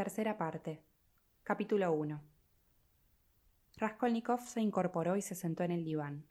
Tercera 0.00 0.38
parte. 0.38 0.82
Capítulo 1.42 1.92
1. 1.92 2.22
Raskolnikov 3.76 4.40
se 4.40 4.62
incorporó 4.62 5.14
y 5.16 5.20
se 5.20 5.34
sentó 5.34 5.62
en 5.62 5.72
el 5.72 5.84
diván. 5.84 6.26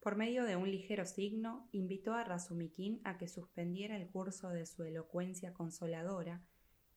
Por 0.00 0.16
medio 0.16 0.42
de 0.42 0.56
un 0.56 0.68
ligero 0.68 1.06
signo, 1.06 1.68
invitó 1.70 2.14
a 2.14 2.24
Razumikin 2.24 3.00
a 3.04 3.18
que 3.18 3.28
suspendiera 3.28 3.96
el 3.96 4.08
curso 4.08 4.48
de 4.48 4.66
su 4.66 4.82
elocuencia 4.82 5.54
consoladora 5.54 6.42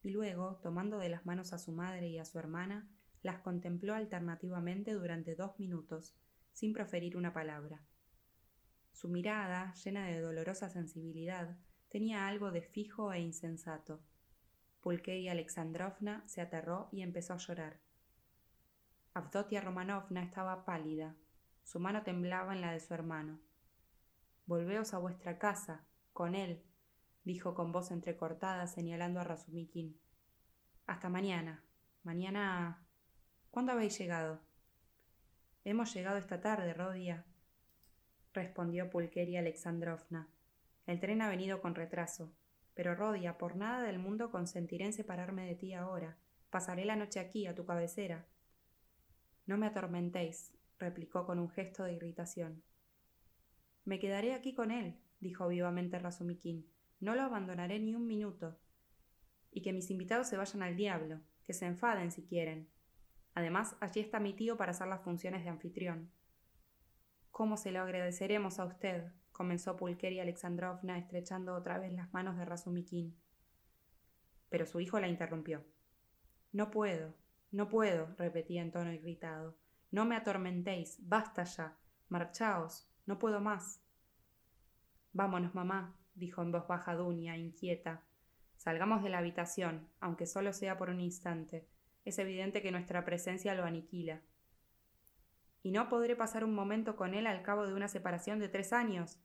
y 0.02 0.10
luego, 0.10 0.60
tomando 0.64 0.98
de 0.98 1.10
las 1.10 1.24
manos 1.24 1.54
a 1.54 1.60
su 1.60 1.72
madre 1.72 2.08
y 2.08 2.18
a 2.18 2.26
su 2.26 2.40
hermana, 2.40 2.90
las 3.22 3.38
contempló 3.42 3.94
alternativamente 3.94 4.94
durante 4.94 5.36
dos 5.36 5.60
minutos, 5.60 6.16
sin 6.52 6.74
proferir 6.74 7.16
una 7.16 7.32
palabra. 7.32 7.86
Su 8.92 9.08
mirada, 9.08 9.72
llena 9.84 10.08
de 10.08 10.20
dolorosa 10.20 10.72
sensibilidad, 10.72 11.60
tenía 11.90 12.28
algo 12.28 12.50
de 12.50 12.64
fijo 12.64 13.14
e 13.14 13.20
insensato. 13.20 14.02
Pulkeria 14.86 15.32
Alexandrovna 15.32 16.22
se 16.28 16.42
aterró 16.42 16.90
y 16.92 17.02
empezó 17.02 17.34
a 17.34 17.38
llorar. 17.38 17.80
Avdotia 19.16 19.60
Romanovna 19.60 20.22
estaba 20.22 20.64
pálida. 20.64 21.16
Su 21.64 21.80
mano 21.80 22.04
temblaba 22.04 22.54
en 22.54 22.62
la 22.62 22.72
de 22.72 22.80
su 22.80 22.94
hermano. 22.94 23.40
Volveos 24.46 24.94
a 24.94 25.00
vuestra 25.00 25.40
casa, 25.40 25.88
con 26.14 26.36
él, 26.36 26.64
dijo 27.24 27.56
con 27.56 27.72
voz 27.72 27.90
entrecortada, 27.90 28.68
señalando 28.68 29.20
a 29.20 29.24
Razumikin. 29.24 30.00
Hasta 30.86 31.10
mañana. 31.10 31.64
Mañana. 32.04 32.86
¿Cuándo 33.50 33.72
habéis 33.72 33.98
llegado? 33.98 34.40
Hemos 35.64 35.96
llegado 35.96 36.18
esta 36.18 36.42
tarde, 36.42 36.76
Rodia, 36.76 37.26
respondió 38.34 38.92
Pulkeria 38.92 39.40
Alexandrovna. 39.40 40.30
El 40.86 41.00
tren 41.00 41.24
ha 41.24 41.28
venido 41.28 41.60
con 41.60 41.74
retraso. 41.74 42.32
Pero, 42.76 42.94
Rodia, 42.94 43.38
por 43.38 43.56
nada 43.56 43.82
del 43.82 43.98
mundo 43.98 44.30
consentiré 44.30 44.86
en 44.86 44.94
separarme 44.94 45.48
de 45.48 45.56
ti 45.56 45.74
ahora. 45.74 46.18
Pasaré 46.52 46.86
la 46.86 46.96
noche 46.96 47.20
aquí, 47.20 47.48
a 47.48 47.56
tu 47.56 47.66
cabecera. 47.66 48.28
No 49.48 49.58
me 49.58 49.66
atormentéis, 49.66 50.54
replicó 50.78 51.26
con 51.26 51.40
un 51.40 51.50
gesto 51.50 51.84
de 51.84 51.94
irritación. 51.94 52.64
Me 53.86 54.00
quedaré 54.00 54.34
aquí 54.34 54.54
con 54.54 54.72
él, 54.72 55.00
dijo 55.20 55.48
vivamente 55.48 56.00
Razumikin. 56.00 56.68
No 57.00 57.16
lo 57.16 57.22
abandonaré 57.22 57.80
ni 57.80 57.96
un 57.96 58.08
minuto. 58.08 58.58
Y 59.52 59.62
que 59.62 59.74
mis 59.74 59.90
invitados 59.90 60.28
se 60.28 60.38
vayan 60.38 60.64
al 60.64 60.76
diablo, 60.76 61.22
que 61.44 61.54
se 61.54 61.66
enfaden 61.66 62.12
si 62.12 62.24
quieren. 62.24 62.68
Además, 63.36 63.76
allí 63.80 64.00
está 64.00 64.20
mi 64.20 64.34
tío 64.34 64.58
para 64.58 64.72
hacer 64.72 64.88
las 64.88 65.02
funciones 65.02 65.44
de 65.44 65.50
anfitrión. 65.50 66.12
¿Cómo 67.32 67.58
se 67.58 67.72
lo 67.72 67.82
agradeceremos 67.82 68.60
a 68.60 68.66
usted? 68.66 69.12
Comenzó 69.36 69.76
Pulkeria 69.76 70.24
Alexandrovna 70.24 70.98
estrechando 70.98 71.56
otra 71.56 71.78
vez 71.78 71.92
las 71.92 72.14
manos 72.14 72.38
de 72.38 72.46
Razumikin. 72.46 73.14
Pero 74.50 74.66
su 74.66 74.80
hijo 74.80 74.98
la 74.98 75.10
interrumpió. 75.10 75.62
No 76.54 76.72
puedo, 76.72 77.14
no 77.52 77.68
puedo, 77.68 78.08
repetía 78.18 78.62
en 78.62 78.72
tono 78.72 78.94
irritado. 78.94 79.58
No 79.92 80.06
me 80.06 80.16
atormentéis, 80.16 80.98
basta 81.02 81.44
ya. 81.44 81.78
Marchaos, 82.08 82.90
no 83.06 83.20
puedo 83.20 83.42
más. 83.42 83.82
Vámonos, 85.12 85.54
mamá, 85.54 85.98
dijo 86.14 86.42
en 86.42 86.54
voz 86.54 86.66
baja 86.66 86.96
Dunia, 86.96 87.36
inquieta. 87.36 88.04
Salgamos 88.56 89.04
de 89.04 89.10
la 89.10 89.18
habitación, 89.18 89.90
aunque 90.00 90.28
solo 90.28 90.54
sea 90.54 90.78
por 90.78 90.90
un 90.90 91.02
instante. 91.02 91.68
Es 92.06 92.20
evidente 92.20 92.62
que 92.62 92.72
nuestra 92.72 93.04
presencia 93.04 93.54
lo 93.54 93.66
aniquila. 93.66 94.22
¿Y 95.66 95.72
no 95.72 95.90
podré 95.90 96.16
pasar 96.16 96.44
un 96.44 96.54
momento 96.54 96.96
con 96.96 97.16
él 97.16 97.26
al 97.26 97.42
cabo 97.42 97.66
de 97.66 97.74
una 97.74 97.88
separación 97.88 98.38
de 98.38 98.50
tres 98.50 98.72
años? 98.72 99.18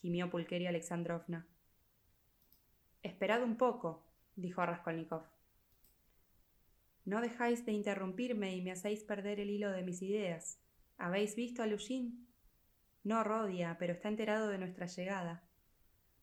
gimió 0.00 0.30
Pulkeria 0.30 0.68
Alexandrovna. 0.68 1.48
Esperad 3.02 3.42
un 3.42 3.56
poco, 3.56 4.06
dijo 4.36 4.64
Raskolnikov. 4.64 5.24
No 7.04 7.20
dejáis 7.20 7.66
de 7.66 7.72
interrumpirme 7.72 8.54
y 8.54 8.62
me 8.62 8.70
hacéis 8.70 9.02
perder 9.02 9.40
el 9.40 9.50
hilo 9.50 9.72
de 9.72 9.82
mis 9.82 10.02
ideas. 10.02 10.60
¿Habéis 10.98 11.34
visto 11.34 11.64
a 11.64 11.66
Lushin? 11.66 12.28
No, 13.02 13.24
Rodia, 13.24 13.74
pero 13.80 13.94
está 13.94 14.06
enterado 14.06 14.50
de 14.50 14.58
nuestra 14.58 14.86
llegada. 14.86 15.42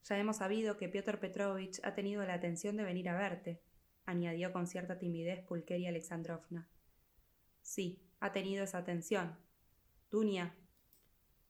Ya 0.05 0.17
hemos 0.17 0.37
sabido 0.37 0.77
que 0.77 0.87
Piotr 0.87 1.19
Petrovich 1.19 1.81
ha 1.83 1.95
tenido 1.95 2.25
la 2.25 2.35
atención 2.35 2.77
de 2.77 2.83
venir 2.83 3.09
a 3.09 3.17
verte, 3.17 3.61
añadió 4.05 4.53
con 4.53 4.67
cierta 4.67 4.99
timidez 4.99 5.45
Pulkeria 5.45 5.89
Alexandrovna. 5.89 6.69
Sí, 7.61 8.01
ha 8.21 8.31
tenido 8.31 8.63
esa 8.63 8.77
atención, 8.77 9.37
Dunia. 10.11 10.55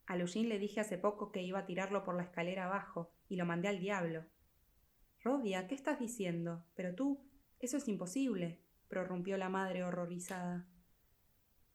A 0.06 0.18
Lushin 0.18 0.50
le 0.50 0.60
dije 0.60 0.82
hace 0.82 0.98
poco 0.98 1.32
que 1.32 1.42
iba 1.42 1.60
a 1.60 1.66
tirarlo 1.66 2.04
por 2.04 2.16
la 2.16 2.24
escalera 2.24 2.66
abajo 2.66 3.14
y 3.30 3.38
lo 3.38 3.46
mandé 3.46 3.70
al 3.70 3.80
diablo. 3.80 4.26
Rodia, 5.24 5.66
¿qué 5.68 5.76
estás 5.76 5.98
diciendo? 5.98 6.66
Pero 6.76 6.94
tú, 6.94 7.26
eso 7.60 7.78
es 7.78 7.88
imposible, 7.88 8.60
prorrumpió 8.90 9.38
la 9.38 9.48
madre 9.48 9.84
horrorizada. 9.84 10.68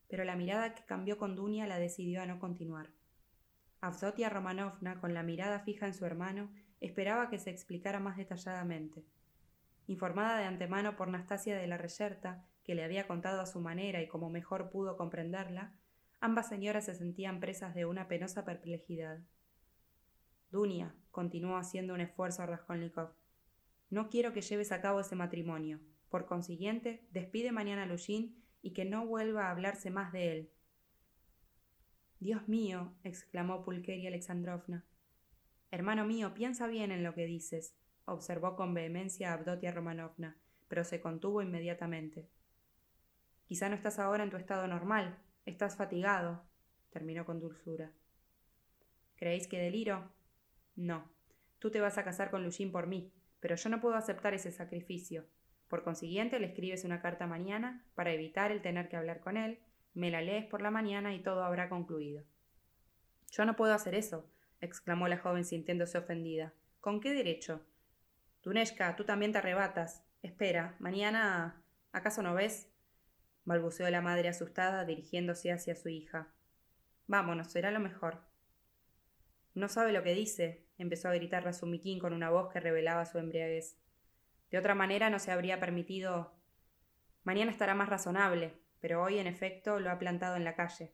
Pero 0.09 0.25
la 0.25 0.37
mirada 0.37 0.75
que 0.75 0.85
cambió 0.85 1.17
con 1.17 1.37
Dunia 1.37 1.67
la 1.67 1.79
decidió 1.79 2.21
a 2.21 2.27
no 2.27 2.39
continuar. 2.39 2.91
Avdotia 3.81 4.29
Romanovna, 4.29 5.01
con 5.01 5.15
la 5.15 5.23
mirada 5.23 5.61
fija 5.61 5.87
en 5.87 5.95
su 5.95 6.05
hermano, 6.05 6.51
esperaba 6.81 7.31
que 7.31 7.39
se 7.39 7.49
explicara 7.49 7.99
más 7.99 8.19
detalladamente. 8.19 9.07
Informada 9.87 10.39
de 10.39 10.45
antemano 10.45 10.97
por 10.97 11.09
Nastasia 11.09 11.57
de 11.57 11.67
la 11.67 11.79
Reyerta, 11.79 12.45
que 12.63 12.75
le 12.75 12.85
había 12.85 13.07
contado 13.07 13.41
a 13.41 13.47
su 13.47 13.61
manera 13.61 14.03
y 14.03 14.09
como 14.09 14.29
mejor 14.29 14.71
pudo 14.71 14.97
comprenderla, 14.97 15.73
Ambas 16.25 16.49
señoras 16.49 16.87
se 16.87 16.95
sentían 16.95 17.39
presas 17.39 17.75
de 17.75 17.85
una 17.85 18.09
penosa 18.09 18.47
perplejidad. 18.47 19.19
Dunia, 20.51 20.95
continuó 21.11 21.59
haciendo 21.59 21.93
un 21.93 22.01
esfuerzo 22.01 22.43
a 22.43 22.47
Raskolnikov, 22.47 23.11
no 23.91 24.09
quiero 24.09 24.33
que 24.33 24.41
lleves 24.41 24.73
a 24.73 24.81
cabo 24.81 25.01
ese 25.01 25.17
matrimonio. 25.17 25.81
Por 26.09 26.25
consiguiente, 26.25 27.07
despide 27.11 27.53
mañana 27.53 27.83
a 27.83 27.87
Lushin 27.87 28.43
y 28.63 28.73
que 28.73 28.87
no 28.87 29.07
vuelva 29.07 29.49
a 29.49 29.51
hablarse 29.51 29.91
más 29.91 30.13
de 30.13 30.33
él. 30.33 30.51
Dios 32.21 32.49
mío, 32.49 32.95
exclamó 33.03 33.63
Pulkeria 33.63 34.09
Alexandrovna. 34.09 34.87
Hermano 35.71 36.07
mío, 36.07 36.33
piensa 36.33 36.67
bien 36.69 36.91
en 36.91 37.05
lo 37.05 37.13
que 37.13 37.27
dices, 37.27 37.77
observó 38.07 38.57
con 38.57 38.73
vehemencia 38.73 39.35
Abdotia 39.35 39.73
Romanovna, 39.73 40.39
pero 40.69 40.85
se 40.85 41.03
contuvo 41.03 41.43
inmediatamente. 41.43 42.31
Quizá 43.45 43.69
no 43.69 43.75
estás 43.75 43.99
ahora 43.99 44.25
en 44.25 44.31
tu 44.31 44.39
estado 44.39 44.67
normal, 44.67 45.19
Estás 45.47 45.77
fatigado, 45.77 46.43
terminó 46.91 47.25
con 47.25 47.41
dulzura. 47.41 47.93
¿Creéis 49.17 49.47
que 49.47 49.59
deliro? 49.59 50.11
No. 50.77 51.11
Tú 51.59 51.71
te 51.71 51.81
vas 51.81 51.99
a 51.99 52.05
casar 52.05 52.31
con 52.31 52.45
Lushin 52.45 52.73
por 52.73 52.87
mí, 52.87 53.13
pero 53.41 53.57
yo 53.57 53.69
no 53.69 53.81
puedo 53.81 53.95
aceptar 53.95 54.35
ese 54.35 54.51
sacrificio. 54.51 55.27
Por 55.69 55.83
consiguiente, 55.83 56.39
le 56.39 56.47
escribes 56.47 56.85
una 56.85 57.01
carta 57.01 57.27
mañana 57.27 57.85
para 57.95 58.13
evitar 58.13 58.53
el 58.53 58.63
tener 58.63 58.89
que 58.89 58.97
hablar 58.97 59.21
con 59.21 59.37
él, 59.37 59.59
me 59.95 60.11
la 60.11 60.21
lees 60.21 60.45
por 60.47 60.61
la 60.61 60.71
mañana 60.71 61.15
y 61.15 61.21
todo 61.21 61.45
habrá 61.45 61.69
concluido. 61.69 62.25
Yo 63.31 63.45
no 63.45 63.55
puedo 63.57 63.75
hacer 63.75 63.95
eso, 63.95 64.29
exclamó 64.61 65.09
la 65.09 65.19
joven 65.19 65.45
sintiéndose 65.45 65.99
ofendida. 65.99 66.53
¿Con 66.81 67.01
qué 67.01 67.13
derecho? 67.13 67.65
Tuneshka, 68.41 68.97
tú 68.97 69.05
también 69.05 69.33
te 69.33 69.39
arrebatas. 69.39 70.05
Espera, 70.23 70.77
mañana. 70.79 71.63
¿Acaso 71.93 72.23
no 72.23 72.35
ves? 72.35 72.69
Balbuceó 73.45 73.89
la 73.91 74.01
madre 74.01 74.29
asustada 74.29 74.85
dirigiéndose 74.85 75.53
hacia 75.53 75.77
su 75.77 75.89
hija. 75.89 76.29
Vámonos, 77.07 77.51
será 77.51 77.71
lo 77.71 77.81
mejor. 77.81 78.23
No 79.55 79.69
sabe 79.69 79.93
lo 79.93 80.03
que 80.03 80.15
dice, 80.15 80.65
empezó 80.79 81.09
a 81.09 81.15
gritar 81.15 81.45
Razumikin 81.45 81.99
con 81.99 82.13
una 82.13 82.31
voz 82.31 82.53
que 82.53 82.61
revelaba 82.61 83.07
su 83.07 83.19
embriaguez. 83.19 83.79
De 84.51 84.59
otra 84.59 84.75
manera 84.75 85.11
no 85.11 85.19
se 85.19 85.31
habría 85.31 85.61
permitido. 85.61 86.33
Mañana 87.23 87.51
estará 87.51 87.75
más 87.75 87.89
razonable, 87.89 88.55
pero 88.81 89.03
hoy 89.03 89.19
en 89.19 89.27
efecto 89.27 89.81
lo 89.81 89.91
ha 89.91 89.99
plantado 89.99 90.37
en 90.37 90.45
la 90.45 90.55
calle. 90.55 90.93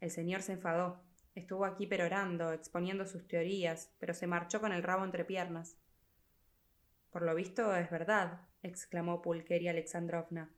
El 0.00 0.10
señor 0.10 0.42
se 0.42 0.52
enfadó. 0.52 1.02
Estuvo 1.34 1.64
aquí 1.64 1.86
perorando, 1.86 2.52
exponiendo 2.52 3.06
sus 3.06 3.28
teorías, 3.28 3.94
pero 3.98 4.14
se 4.14 4.26
marchó 4.26 4.60
con 4.60 4.72
el 4.72 4.82
rabo 4.82 5.04
entre 5.04 5.24
piernas. 5.24 5.76
Por 7.10 7.22
lo 7.22 7.34
visto 7.34 7.74
es 7.74 7.90
verdad, 7.90 8.40
exclamó 8.62 9.22
Pulkeria 9.22 9.70
Alexandrovna. 9.70 10.50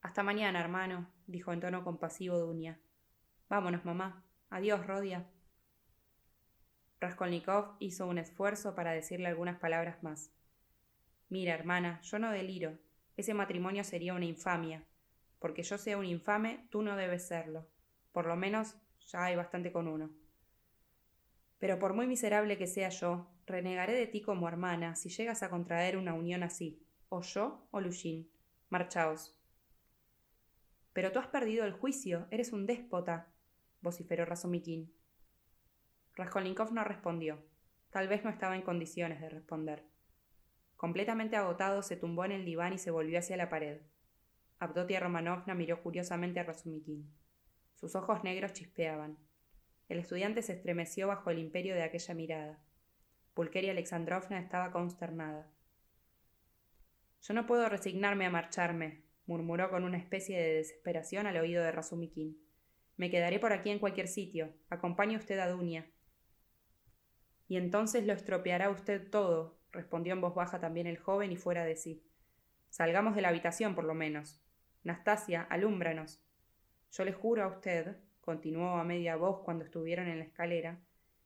Hasta 0.00 0.22
mañana, 0.22 0.60
hermano, 0.60 1.10
dijo 1.26 1.52
en 1.52 1.60
tono 1.60 1.84
compasivo 1.84 2.38
Dunia. 2.38 2.80
Vámonos, 3.48 3.84
mamá. 3.84 4.24
Adiós, 4.50 4.86
Rodia. 4.86 5.26
Raskolnikov 7.00 7.76
hizo 7.78 8.06
un 8.06 8.18
esfuerzo 8.18 8.74
para 8.74 8.92
decirle 8.92 9.28
algunas 9.28 9.58
palabras 9.58 10.02
más. 10.02 10.32
Mira, 11.28 11.54
hermana, 11.54 12.00
yo 12.02 12.18
no 12.18 12.30
deliro. 12.30 12.78
Ese 13.16 13.34
matrimonio 13.34 13.84
sería 13.84 14.14
una 14.14 14.24
infamia. 14.24 14.84
Porque 15.38 15.62
yo 15.62 15.78
sea 15.78 15.98
un 15.98 16.04
infame, 16.04 16.66
tú 16.70 16.82
no 16.82 16.96
debes 16.96 17.28
serlo. 17.28 17.68
Por 18.12 18.26
lo 18.26 18.36
menos 18.36 18.76
ya 19.06 19.24
hay 19.24 19.36
bastante 19.36 19.72
con 19.72 19.88
uno. 19.88 20.10
Pero 21.58 21.78
por 21.78 21.94
muy 21.94 22.06
miserable 22.06 22.56
que 22.56 22.66
sea 22.66 22.88
yo, 22.88 23.30
renegaré 23.46 23.94
de 23.94 24.06
ti 24.06 24.20
como 24.20 24.48
hermana 24.48 24.94
si 24.94 25.08
llegas 25.08 25.42
a 25.42 25.50
contraer 25.50 25.96
una 25.96 26.14
unión 26.14 26.42
así, 26.42 26.82
o 27.08 27.22
yo 27.22 27.66
o 27.70 27.80
Lushin. 27.80 28.30
Marchaos. 28.68 29.37
Pero 30.98 31.12
tú 31.12 31.20
has 31.20 31.28
perdido 31.28 31.64
el 31.64 31.70
juicio, 31.70 32.26
eres 32.32 32.52
un 32.52 32.66
déspota, 32.66 33.32
vociferó 33.80 34.24
Razumikin. 34.24 34.92
Raskolnikov 36.16 36.72
no 36.72 36.82
respondió. 36.82 37.38
Tal 37.90 38.08
vez 38.08 38.24
no 38.24 38.30
estaba 38.30 38.56
en 38.56 38.62
condiciones 38.62 39.20
de 39.20 39.28
responder. 39.28 39.84
Completamente 40.74 41.36
agotado, 41.36 41.84
se 41.84 41.96
tumbó 41.96 42.24
en 42.24 42.32
el 42.32 42.44
diván 42.44 42.72
y 42.72 42.78
se 42.78 42.90
volvió 42.90 43.20
hacia 43.20 43.36
la 43.36 43.48
pared. 43.48 43.80
Abdotia 44.58 44.98
Romanovna 44.98 45.54
miró 45.54 45.84
curiosamente 45.84 46.40
a 46.40 46.42
Razumikin. 46.42 47.08
Sus 47.76 47.94
ojos 47.94 48.24
negros 48.24 48.52
chispeaban. 48.52 49.18
El 49.88 50.00
estudiante 50.00 50.42
se 50.42 50.54
estremeció 50.54 51.06
bajo 51.06 51.30
el 51.30 51.38
imperio 51.38 51.76
de 51.76 51.84
aquella 51.84 52.14
mirada. 52.14 52.58
Pulqueria 53.34 53.70
Alexandrovna 53.70 54.40
estaba 54.40 54.72
consternada. 54.72 55.48
Yo 57.20 57.34
no 57.34 57.46
puedo 57.46 57.68
resignarme 57.68 58.26
a 58.26 58.30
marcharme, 58.30 59.06
murmuró 59.28 59.70
con 59.70 59.84
una 59.84 59.98
especie 59.98 60.40
de 60.40 60.54
desesperación 60.54 61.26
al 61.26 61.36
oído 61.36 61.62
de 61.62 61.70
Razumikin. 61.70 62.38
Me 62.96 63.10
quedaré 63.10 63.38
por 63.38 63.52
aquí 63.52 63.68
en 63.68 63.78
cualquier 63.78 64.08
sitio. 64.08 64.54
Acompañe 64.70 65.16
usted 65.16 65.38
a 65.38 65.50
Dunia. 65.50 65.86
Y 67.46 67.58
entonces 67.58 68.06
lo 68.06 68.14
estropeará 68.14 68.70
usted 68.70 69.10
todo, 69.10 69.58
respondió 69.70 70.14
en 70.14 70.22
voz 70.22 70.34
baja 70.34 70.60
también 70.60 70.86
el 70.86 70.96
joven 70.96 71.30
y 71.30 71.36
fuera 71.36 71.66
de 71.66 71.76
sí. 71.76 72.02
Salgamos 72.70 73.14
de 73.14 73.20
la 73.20 73.28
habitación, 73.28 73.74
por 73.74 73.84
lo 73.84 73.94
menos. 73.94 74.42
Nastasia, 74.82 75.42
alúmbranos. 75.42 76.24
Yo 76.90 77.04
le 77.04 77.12
juro 77.12 77.44
a 77.44 77.48
usted, 77.48 77.98
continuó 78.22 78.78
a 78.78 78.84
media 78.84 79.16
voz 79.16 79.40
cuando 79.44 79.64
estuvieron 79.64 80.08
en 80.08 80.20
la 80.20 80.24
escalera, 80.24 80.80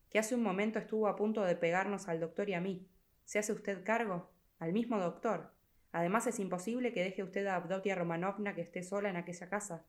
que 0.09 0.19
hace 0.19 0.35
un 0.35 0.43
momento 0.43 0.77
estuvo 0.77 1.07
a 1.07 1.15
punto 1.15 1.43
de 1.43 1.55
pegarnos 1.55 2.09
al 2.09 2.19
doctor 2.19 2.49
y 2.49 2.53
a 2.53 2.61
mí. 2.61 2.85
¿Se 3.23 3.39
hace 3.39 3.53
usted 3.53 3.85
cargo? 3.85 4.29
Al 4.59 4.73
mismo 4.73 4.99
doctor. 4.99 5.53
Además 5.93 6.25
es 6.25 6.39
imposible 6.39 6.91
que 6.91 7.03
deje 7.03 7.21
usted 7.21 7.45
a 7.45 7.55
Abdotia 7.55 7.93
Romanovna 7.93 8.55
que 8.55 8.61
esté 8.61 8.81
sola 8.81 9.09
en 9.09 9.15
aquella 9.15 9.47
casa. 9.47 9.85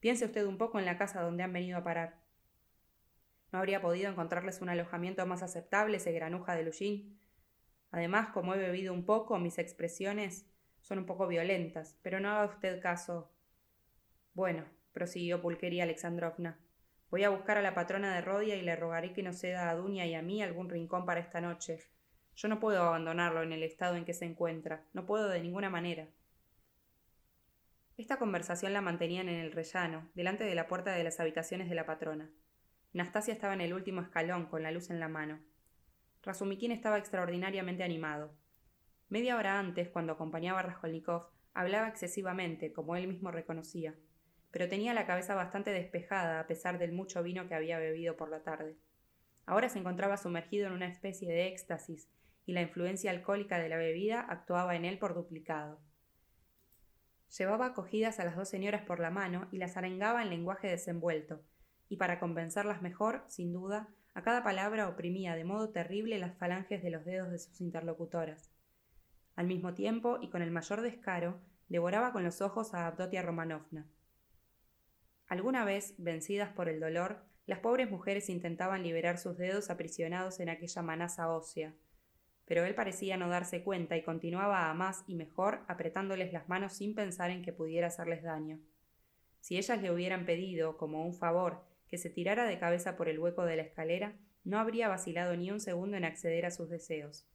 Piense 0.00 0.24
usted 0.24 0.44
un 0.44 0.58
poco 0.58 0.80
en 0.80 0.84
la 0.84 0.98
casa 0.98 1.22
donde 1.22 1.44
han 1.44 1.52
venido 1.52 1.78
a 1.78 1.84
parar. 1.84 2.18
¿No 3.52 3.60
habría 3.60 3.80
podido 3.80 4.10
encontrarles 4.10 4.60
un 4.60 4.70
alojamiento 4.70 5.24
más 5.24 5.44
aceptable 5.44 5.98
ese 5.98 6.10
granuja 6.10 6.56
de 6.56 6.64
Lujín? 6.64 7.20
Además, 7.92 8.30
como 8.30 8.54
he 8.54 8.58
bebido 8.58 8.92
un 8.92 9.06
poco, 9.06 9.38
mis 9.38 9.58
expresiones 9.58 10.50
son 10.80 10.98
un 10.98 11.06
poco 11.06 11.28
violentas, 11.28 11.96
pero 12.02 12.18
no 12.18 12.28
haga 12.28 12.52
usted 12.52 12.82
caso. 12.82 13.32
Bueno, 14.34 14.64
prosiguió 14.92 15.40
Pulquería 15.40 15.84
Alexandrovna, 15.84 16.58
voy 17.08 17.22
a 17.22 17.30
buscar 17.30 17.56
a 17.56 17.62
la 17.62 17.72
patrona 17.72 18.12
de 18.12 18.20
Rodia 18.20 18.56
y 18.56 18.62
le 18.62 18.74
rogaré 18.74 19.12
que 19.12 19.22
nos 19.22 19.38
ceda 19.38 19.70
a 19.70 19.76
Dunia 19.76 20.06
y 20.06 20.14
a 20.14 20.22
mí 20.22 20.42
algún 20.42 20.68
rincón 20.68 21.06
para 21.06 21.20
esta 21.20 21.40
noche. 21.40 21.78
Yo 22.36 22.48
no 22.48 22.60
puedo 22.60 22.82
abandonarlo 22.82 23.42
en 23.42 23.52
el 23.52 23.62
estado 23.62 23.96
en 23.96 24.04
que 24.04 24.12
se 24.12 24.26
encuentra, 24.26 24.84
no 24.92 25.06
puedo 25.06 25.28
de 25.28 25.40
ninguna 25.40 25.70
manera. 25.70 26.06
Esta 27.96 28.18
conversación 28.18 28.74
la 28.74 28.82
mantenían 28.82 29.30
en 29.30 29.40
el 29.40 29.52
rellano, 29.52 30.10
delante 30.14 30.44
de 30.44 30.54
la 30.54 30.66
puerta 30.66 30.92
de 30.92 31.02
las 31.02 31.18
habitaciones 31.18 31.70
de 31.70 31.74
la 31.74 31.86
patrona. 31.86 32.30
Nastasia 32.92 33.32
estaba 33.32 33.54
en 33.54 33.62
el 33.62 33.72
último 33.72 34.02
escalón, 34.02 34.46
con 34.46 34.62
la 34.62 34.70
luz 34.70 34.90
en 34.90 35.00
la 35.00 35.08
mano. 35.08 35.40
Razumikin 36.22 36.72
estaba 36.72 36.98
extraordinariamente 36.98 37.84
animado. 37.84 38.34
Media 39.08 39.36
hora 39.36 39.58
antes, 39.58 39.88
cuando 39.88 40.12
acompañaba 40.12 40.60
a 40.60 40.64
Raskolnikov, 40.64 41.30
hablaba 41.54 41.88
excesivamente, 41.88 42.70
como 42.70 42.96
él 42.96 43.08
mismo 43.08 43.30
reconocía, 43.30 43.94
pero 44.50 44.68
tenía 44.68 44.92
la 44.92 45.06
cabeza 45.06 45.34
bastante 45.34 45.70
despejada 45.70 46.40
a 46.40 46.46
pesar 46.46 46.78
del 46.78 46.92
mucho 46.92 47.22
vino 47.22 47.48
que 47.48 47.54
había 47.54 47.78
bebido 47.78 48.16
por 48.18 48.28
la 48.28 48.42
tarde. 48.42 48.76
Ahora 49.46 49.70
se 49.70 49.78
encontraba 49.78 50.18
sumergido 50.18 50.66
en 50.66 50.74
una 50.74 50.88
especie 50.88 51.28
de 51.28 51.46
éxtasis, 51.46 52.10
y 52.46 52.52
la 52.52 52.62
influencia 52.62 53.10
alcohólica 53.10 53.58
de 53.58 53.68
la 53.68 53.76
bebida 53.76 54.20
actuaba 54.20 54.76
en 54.76 54.84
él 54.84 54.98
por 54.98 55.14
duplicado. 55.14 55.80
Llevaba 57.36 57.74
cogidas 57.74 58.20
a 58.20 58.24
las 58.24 58.36
dos 58.36 58.48
señoras 58.48 58.82
por 58.82 59.00
la 59.00 59.10
mano 59.10 59.48
y 59.50 59.58
las 59.58 59.76
arengaba 59.76 60.22
en 60.22 60.30
lenguaje 60.30 60.68
desenvuelto, 60.68 61.42
y 61.88 61.96
para 61.96 62.20
convencerlas 62.20 62.82
mejor, 62.82 63.24
sin 63.26 63.52
duda, 63.52 63.88
a 64.14 64.22
cada 64.22 64.42
palabra 64.42 64.88
oprimía 64.88 65.34
de 65.34 65.44
modo 65.44 65.70
terrible 65.70 66.18
las 66.18 66.38
falanges 66.38 66.82
de 66.82 66.90
los 66.90 67.04
dedos 67.04 67.30
de 67.30 67.38
sus 67.38 67.60
interlocutoras. 67.60 68.50
Al 69.34 69.46
mismo 69.46 69.74
tiempo, 69.74 70.18
y 70.22 70.30
con 70.30 70.40
el 70.40 70.50
mayor 70.50 70.80
descaro, 70.80 71.40
devoraba 71.68 72.12
con 72.12 72.24
los 72.24 72.40
ojos 72.40 72.72
a 72.72 72.86
Abdotia 72.86 73.22
Romanovna. 73.22 73.86
Alguna 75.26 75.64
vez, 75.64 75.94
vencidas 75.98 76.52
por 76.52 76.68
el 76.68 76.80
dolor, 76.80 77.26
las 77.44 77.58
pobres 77.58 77.90
mujeres 77.90 78.30
intentaban 78.30 78.82
liberar 78.82 79.18
sus 79.18 79.36
dedos 79.36 79.68
aprisionados 79.68 80.40
en 80.40 80.48
aquella 80.48 80.82
manaza 80.82 81.28
ósea, 81.28 81.74
pero 82.46 82.64
él 82.64 82.74
parecía 82.74 83.16
no 83.16 83.28
darse 83.28 83.62
cuenta 83.62 83.96
y 83.96 84.02
continuaba 84.02 84.70
a 84.70 84.74
más 84.74 85.04
y 85.06 85.14
mejor 85.14 85.60
apretándoles 85.68 86.32
las 86.32 86.48
manos 86.48 86.72
sin 86.72 86.94
pensar 86.94 87.30
en 87.30 87.42
que 87.42 87.52
pudiera 87.52 87.88
hacerles 87.88 88.22
daño. 88.22 88.60
Si 89.40 89.58
ellas 89.58 89.82
le 89.82 89.90
hubieran 89.90 90.24
pedido, 90.24 90.76
como 90.76 91.04
un 91.04 91.12
favor, 91.12 91.64
que 91.88 91.98
se 91.98 92.10
tirara 92.10 92.46
de 92.46 92.58
cabeza 92.58 92.96
por 92.96 93.08
el 93.08 93.18
hueco 93.18 93.44
de 93.44 93.56
la 93.56 93.62
escalera, 93.62 94.16
no 94.44 94.58
habría 94.58 94.88
vacilado 94.88 95.36
ni 95.36 95.50
un 95.50 95.60
segundo 95.60 95.96
en 95.96 96.04
acceder 96.04 96.46
a 96.46 96.50
sus 96.50 96.70
deseos. 96.70 97.28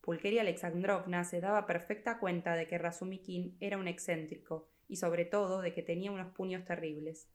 Pulqueria 0.00 0.42
Alexandrovna 0.42 1.24
se 1.24 1.40
daba 1.40 1.66
perfecta 1.66 2.18
cuenta 2.18 2.54
de 2.54 2.68
que 2.68 2.78
Razumikin 2.78 3.56
era 3.58 3.76
un 3.76 3.88
excéntrico 3.88 4.68
y 4.86 4.96
sobre 4.96 5.24
todo 5.24 5.62
de 5.62 5.72
que 5.72 5.82
tenía 5.82 6.12
unos 6.12 6.32
puños 6.32 6.64
terribles. 6.64 7.28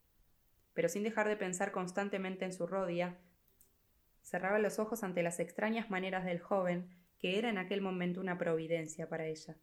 Pero 0.72 0.88
sin 0.88 1.02
dejar 1.02 1.28
de 1.28 1.36
pensar 1.36 1.70
constantemente 1.70 2.46
en 2.46 2.52
su 2.54 2.66
rodia, 2.66 3.18
cerraba 4.22 4.58
los 4.58 4.78
ojos 4.78 5.02
ante 5.02 5.22
las 5.22 5.40
extrañas 5.40 5.90
maneras 5.90 6.24
del 6.24 6.40
joven, 6.40 6.88
que 7.18 7.38
era 7.38 7.50
en 7.50 7.58
aquel 7.58 7.80
momento 7.80 8.20
una 8.20 8.38
providencia 8.38 9.08
para 9.08 9.26
ella. 9.26 9.56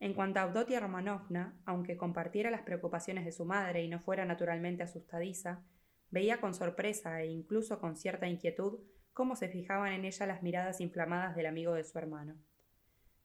En 0.00 0.14
cuanto 0.14 0.38
a 0.38 0.44
Avdotia 0.44 0.80
Romanovna, 0.80 1.60
aunque 1.64 1.96
compartiera 1.96 2.50
las 2.50 2.62
preocupaciones 2.62 3.24
de 3.24 3.32
su 3.32 3.44
madre 3.44 3.82
y 3.82 3.88
no 3.88 3.98
fuera 4.00 4.24
naturalmente 4.24 4.82
asustadiza, 4.82 5.64
veía 6.10 6.40
con 6.40 6.54
sorpresa 6.54 7.20
e 7.22 7.26
incluso 7.26 7.80
con 7.80 7.96
cierta 7.96 8.28
inquietud 8.28 8.80
cómo 9.12 9.34
se 9.34 9.48
fijaban 9.48 9.92
en 9.92 10.04
ella 10.04 10.26
las 10.26 10.42
miradas 10.42 10.80
inflamadas 10.80 11.34
del 11.34 11.46
amigo 11.46 11.74
de 11.74 11.84
su 11.84 11.98
hermano. 11.98 12.36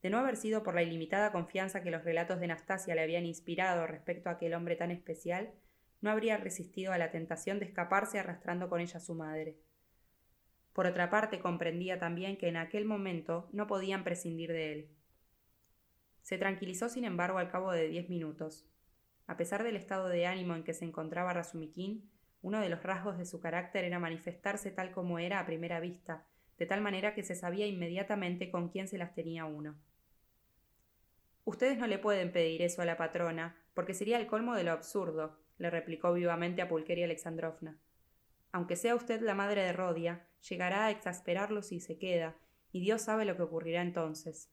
De 0.02 0.10
no 0.10 0.18
haber 0.18 0.36
sido 0.36 0.64
por 0.64 0.74
la 0.74 0.82
ilimitada 0.82 1.32
confianza 1.32 1.84
que 1.84 1.92
los 1.92 2.04
relatos 2.04 2.40
de 2.40 2.48
Nastasia 2.48 2.96
le 2.96 3.04
habían 3.04 3.26
inspirado 3.26 3.86
respecto 3.86 4.30
a 4.30 4.34
aquel 4.34 4.54
hombre 4.54 4.76
tan 4.76 4.92
especial, 4.92 5.54
no 6.02 6.10
habría 6.10 6.38
resistido 6.38 6.92
a 6.92 6.98
la 6.98 7.12
tentación 7.12 7.60
de 7.60 7.66
escaparse 7.66 8.20
arrastrando 8.20 8.68
con 8.68 8.82
ella 8.82 8.98
a 8.98 9.02
su 9.02 9.16
madre. 9.16 9.60
Por 10.74 10.88
otra 10.88 11.10
parte, 11.10 11.40
comprendía 11.40 12.00
también 12.00 12.38
que 12.38 12.48
en 12.48 12.58
aquel 12.58 12.86
momento 12.86 13.48
no 13.52 13.68
podían 13.68 14.04
prescindir 14.04 14.52
de 14.52 14.74
él. 14.74 14.90
Se 16.24 16.38
tranquilizó, 16.38 16.90
sin 16.90 17.06
embargo, 17.06 17.38
al 17.38 17.50
cabo 17.50 17.72
de 17.72 17.88
diez 17.88 18.10
minutos. 18.10 18.66
A 19.28 19.38
pesar 19.38 19.64
del 19.64 19.76
estado 19.76 20.10
de 20.10 20.26
ánimo 20.26 20.56
en 20.56 20.64
que 20.64 20.74
se 20.74 20.86
encontraba 20.86 21.34
Razumikin, 21.34 22.10
uno 22.42 22.60
de 22.60 22.70
los 22.70 22.84
rasgos 22.84 23.18
de 23.18 23.26
su 23.26 23.40
carácter 23.40 23.86
era 23.86 24.00
manifestarse 24.00 24.72
tal 24.72 24.92
como 24.92 25.20
era 25.20 25.40
a 25.40 25.46
primera 25.46 25.80
vista, 25.80 26.26
de 26.58 26.66
tal 26.66 26.82
manera 26.82 27.14
que 27.14 27.24
se 27.24 27.36
sabía 27.36 27.68
inmediatamente 27.68 28.52
con 28.52 28.70
quién 28.70 28.88
se 28.88 28.98
las 28.98 29.14
tenía 29.14 29.46
uno. 29.46 29.76
Ustedes 31.46 31.78
no 31.78 31.88
le 31.88 32.00
pueden 32.00 32.32
pedir 32.32 32.62
eso 32.62 32.82
a 32.82 32.86
la 32.86 32.98
patrona, 32.98 33.56
porque 33.74 33.94
sería 33.94 34.18
el 34.18 34.28
colmo 34.28 34.56
de 34.56 34.64
lo 34.64 34.72
absurdo, 34.72 35.40
le 35.58 35.70
replicó 35.70 36.14
vivamente 36.14 36.62
a 36.62 36.68
Pulqueria 36.68 37.06
Alexandrovna. 37.06 37.78
Aunque 38.54 38.76
sea 38.76 38.94
usted 38.94 39.20
la 39.22 39.34
madre 39.34 39.64
de 39.64 39.74
Rodia, 39.74 40.28
llegará 40.48 40.86
a 40.86 40.92
exasperarlo 40.92 41.64
si 41.64 41.80
se 41.80 41.98
queda, 41.98 42.38
y 42.72 42.82
Dios 42.82 43.02
sabe 43.02 43.26
lo 43.26 43.36
que 43.36 43.42
ocurrirá 43.42 43.82
entonces. 43.82 44.52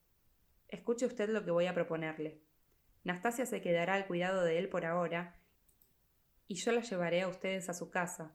Escuche 0.69 1.04
usted 1.04 1.28
lo 1.28 1.45
que 1.45 1.50
voy 1.50 1.66
a 1.66 1.75
proponerle. 1.75 2.40
Nastasia 3.04 3.45
se 3.45 3.61
quedará 3.61 3.95
al 3.95 4.07
cuidado 4.07 4.42
de 4.42 4.59
él 4.59 4.71
por 4.71 4.87
ahora, 4.87 5.38
y 6.49 6.54
yo 6.54 6.73
la 6.73 6.80
llevaré 6.80 7.21
a 7.21 7.28
ustedes 7.28 7.69
a 7.69 7.75
su 7.75 7.90
casa, 7.90 8.35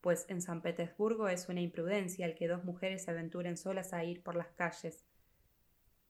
pues 0.00 0.26
en 0.28 0.42
San 0.42 0.62
Petersburgo 0.62 1.28
es 1.28 1.48
una 1.48 1.60
imprudencia 1.60 2.26
el 2.26 2.34
que 2.34 2.48
dos 2.48 2.64
mujeres 2.64 3.04
se 3.04 3.12
aventuren 3.12 3.56
solas 3.56 3.92
a 3.92 4.02
ir 4.02 4.20
por 4.20 4.34
las 4.34 4.48
calles. 4.48 5.06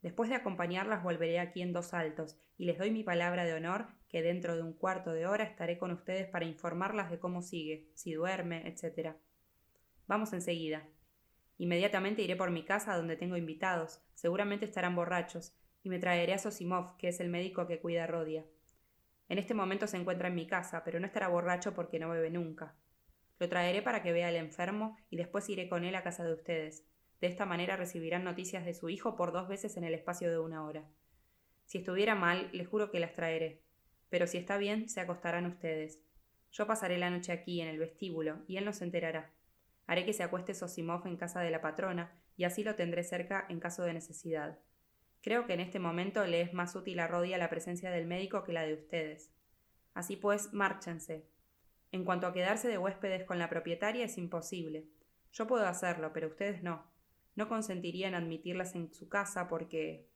Después 0.00 0.30
de 0.30 0.36
acompañarlas 0.36 1.02
volveré 1.02 1.40
aquí 1.40 1.60
en 1.60 1.74
dos 1.74 1.92
altos, 1.92 2.38
y 2.56 2.64
les 2.64 2.78
doy 2.78 2.90
mi 2.90 3.04
palabra 3.04 3.44
de 3.44 3.52
honor 3.52 3.88
que 4.14 4.22
dentro 4.22 4.54
de 4.54 4.62
un 4.62 4.74
cuarto 4.74 5.12
de 5.12 5.26
hora 5.26 5.42
estaré 5.42 5.76
con 5.76 5.90
ustedes 5.90 6.28
para 6.28 6.44
informarlas 6.44 7.10
de 7.10 7.18
cómo 7.18 7.42
sigue, 7.42 7.90
si 7.94 8.12
duerme, 8.12 8.62
etc. 8.68 9.16
Vamos 10.06 10.32
enseguida. 10.32 10.86
Inmediatamente 11.58 12.22
iré 12.22 12.36
por 12.36 12.52
mi 12.52 12.64
casa 12.64 12.96
donde 12.96 13.16
tengo 13.16 13.36
invitados, 13.36 14.00
seguramente 14.14 14.66
estarán 14.66 14.94
borrachos, 14.94 15.58
y 15.82 15.88
me 15.88 15.98
traeré 15.98 16.32
a 16.32 16.38
Sosimov, 16.38 16.96
que 16.96 17.08
es 17.08 17.18
el 17.18 17.28
médico 17.28 17.66
que 17.66 17.80
cuida 17.80 18.04
a 18.04 18.06
Rodia. 18.06 18.46
En 19.28 19.38
este 19.38 19.52
momento 19.52 19.88
se 19.88 19.96
encuentra 19.96 20.28
en 20.28 20.36
mi 20.36 20.46
casa, 20.46 20.84
pero 20.84 21.00
no 21.00 21.06
estará 21.06 21.26
borracho 21.26 21.74
porque 21.74 21.98
no 21.98 22.08
bebe 22.08 22.30
nunca. 22.30 22.76
Lo 23.40 23.48
traeré 23.48 23.82
para 23.82 24.04
que 24.04 24.12
vea 24.12 24.28
al 24.28 24.36
enfermo 24.36 24.96
y 25.10 25.16
después 25.16 25.48
iré 25.48 25.68
con 25.68 25.82
él 25.82 25.96
a 25.96 26.04
casa 26.04 26.22
de 26.22 26.34
ustedes. 26.34 26.86
De 27.20 27.26
esta 27.26 27.46
manera 27.46 27.76
recibirán 27.76 28.22
noticias 28.22 28.64
de 28.64 28.74
su 28.74 28.90
hijo 28.90 29.16
por 29.16 29.32
dos 29.32 29.48
veces 29.48 29.76
en 29.76 29.82
el 29.82 29.92
espacio 29.92 30.30
de 30.30 30.38
una 30.38 30.64
hora. 30.64 30.88
Si 31.64 31.78
estuviera 31.78 32.14
mal, 32.14 32.48
les 32.52 32.68
juro 32.68 32.92
que 32.92 33.00
las 33.00 33.12
traeré. 33.12 33.63
Pero 34.14 34.28
si 34.28 34.38
está 34.38 34.58
bien, 34.58 34.88
se 34.88 35.00
acostarán 35.00 35.44
ustedes. 35.44 36.00
Yo 36.52 36.68
pasaré 36.68 36.98
la 36.98 37.10
noche 37.10 37.32
aquí, 37.32 37.60
en 37.60 37.66
el 37.66 37.80
vestíbulo, 37.80 38.44
y 38.46 38.58
él 38.58 38.64
no 38.64 38.72
se 38.72 38.84
enterará. 38.84 39.32
Haré 39.88 40.04
que 40.04 40.12
se 40.12 40.22
acueste 40.22 40.54
Sosimov 40.54 41.04
en 41.08 41.16
casa 41.16 41.40
de 41.40 41.50
la 41.50 41.60
patrona, 41.60 42.16
y 42.36 42.44
así 42.44 42.62
lo 42.62 42.76
tendré 42.76 43.02
cerca 43.02 43.44
en 43.48 43.58
caso 43.58 43.82
de 43.82 43.92
necesidad. 43.92 44.60
Creo 45.20 45.46
que 45.46 45.54
en 45.54 45.58
este 45.58 45.80
momento 45.80 46.24
le 46.28 46.42
es 46.42 46.54
más 46.54 46.76
útil 46.76 47.00
a 47.00 47.08
Rodia 47.08 47.38
la 47.38 47.50
presencia 47.50 47.90
del 47.90 48.06
médico 48.06 48.44
que 48.44 48.52
la 48.52 48.62
de 48.62 48.74
ustedes. 48.74 49.32
Así 49.94 50.14
pues, 50.14 50.52
márchense. 50.52 51.26
En 51.90 52.04
cuanto 52.04 52.28
a 52.28 52.32
quedarse 52.32 52.68
de 52.68 52.78
huéspedes 52.78 53.24
con 53.24 53.40
la 53.40 53.50
propietaria 53.50 54.04
es 54.04 54.16
imposible. 54.16 54.86
Yo 55.32 55.48
puedo 55.48 55.66
hacerlo, 55.66 56.12
pero 56.12 56.28
ustedes 56.28 56.62
no. 56.62 56.88
no 57.34 57.48
consentiría 57.48 58.06
en 58.06 58.14
admitirlas 58.14 58.76
en 58.76 58.94
su 58.94 59.08
casa 59.08 59.48
porque... 59.48 60.08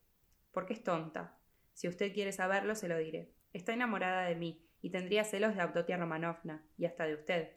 porque 0.53 0.71
es 0.71 0.85
tonta. 0.85 1.37
Si 1.73 1.89
usted 1.89 2.13
quiere 2.13 2.31
saberlo, 2.31 2.75
se 2.75 2.87
lo 2.87 2.97
diré. 2.97 3.33
Está 3.53 3.73
enamorada 3.73 4.25
de 4.25 4.35
mí 4.35 4.63
y 4.81 4.91
tendría 4.91 5.23
celos 5.23 5.55
de 5.55 5.61
Abdotia 5.61 5.97
Romanovna 5.97 6.63
y 6.77 6.85
hasta 6.85 7.05
de 7.05 7.15
usted, 7.15 7.51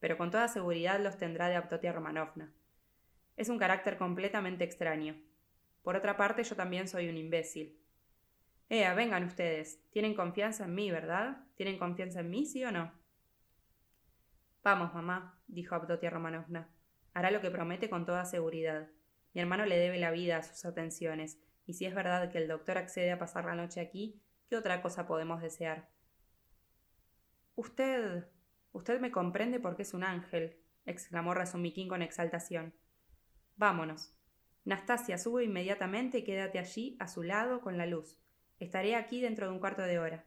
pero 0.00 0.16
con 0.16 0.30
toda 0.30 0.48
seguridad 0.48 1.00
los 1.00 1.18
tendrá 1.18 1.48
de 1.48 1.56
Abdotia 1.56 1.92
Romanovna. 1.92 2.52
Es 3.36 3.48
un 3.48 3.58
carácter 3.58 3.98
completamente 3.98 4.64
extraño. 4.64 5.16
Por 5.82 5.96
otra 5.96 6.16
parte, 6.16 6.44
yo 6.44 6.56
también 6.56 6.88
soy 6.88 7.08
un 7.08 7.16
imbécil. 7.16 7.78
Ea, 8.68 8.94
vengan 8.94 9.24
ustedes. 9.24 9.80
Tienen 9.90 10.14
confianza 10.14 10.64
en 10.64 10.74
mí, 10.74 10.90
¿verdad? 10.90 11.44
¿Tienen 11.56 11.78
confianza 11.78 12.20
en 12.20 12.30
mí, 12.30 12.46
sí 12.46 12.64
o 12.64 12.72
no? 12.72 12.92
Vamos, 14.62 14.94
mamá, 14.94 15.38
dijo 15.46 15.74
Abdotia 15.74 16.08
Romanovna. 16.08 16.68
Hará 17.12 17.30
lo 17.30 17.42
que 17.42 17.50
promete 17.50 17.90
con 17.90 18.06
toda 18.06 18.24
seguridad. 18.24 18.88
Mi 19.34 19.42
hermano 19.42 19.66
le 19.66 19.76
debe 19.76 19.98
la 19.98 20.10
vida 20.10 20.38
a 20.38 20.42
sus 20.42 20.64
atenciones, 20.64 21.38
y 21.66 21.74
si 21.74 21.84
es 21.84 21.94
verdad 21.94 22.30
que 22.30 22.38
el 22.38 22.48
doctor 22.48 22.78
accede 22.78 23.12
a 23.12 23.18
pasar 23.18 23.44
la 23.44 23.54
noche 23.54 23.80
aquí, 23.80 24.20
¿qué 24.48 24.56
otra 24.56 24.82
cosa 24.82 25.06
podemos 25.06 25.40
desear? 25.42 25.88
Usted. 27.56 28.26
usted 28.72 29.00
me 29.00 29.12
comprende 29.12 29.60
porque 29.60 29.82
es 29.82 29.94
un 29.94 30.02
ángel, 30.02 30.56
exclamó 30.86 31.34
Razumiquín 31.34 31.88
con 31.88 32.02
exaltación. 32.02 32.74
Vámonos. 33.56 34.12
Nastasia, 34.64 35.18
sube 35.18 35.44
inmediatamente 35.44 36.18
y 36.18 36.24
quédate 36.24 36.58
allí, 36.58 36.96
a 36.98 37.06
su 37.06 37.22
lado, 37.22 37.60
con 37.60 37.76
la 37.76 37.86
luz. 37.86 38.18
Estaré 38.58 38.96
aquí 38.96 39.20
dentro 39.20 39.46
de 39.46 39.52
un 39.52 39.60
cuarto 39.60 39.82
de 39.82 39.98
hora. 39.98 40.26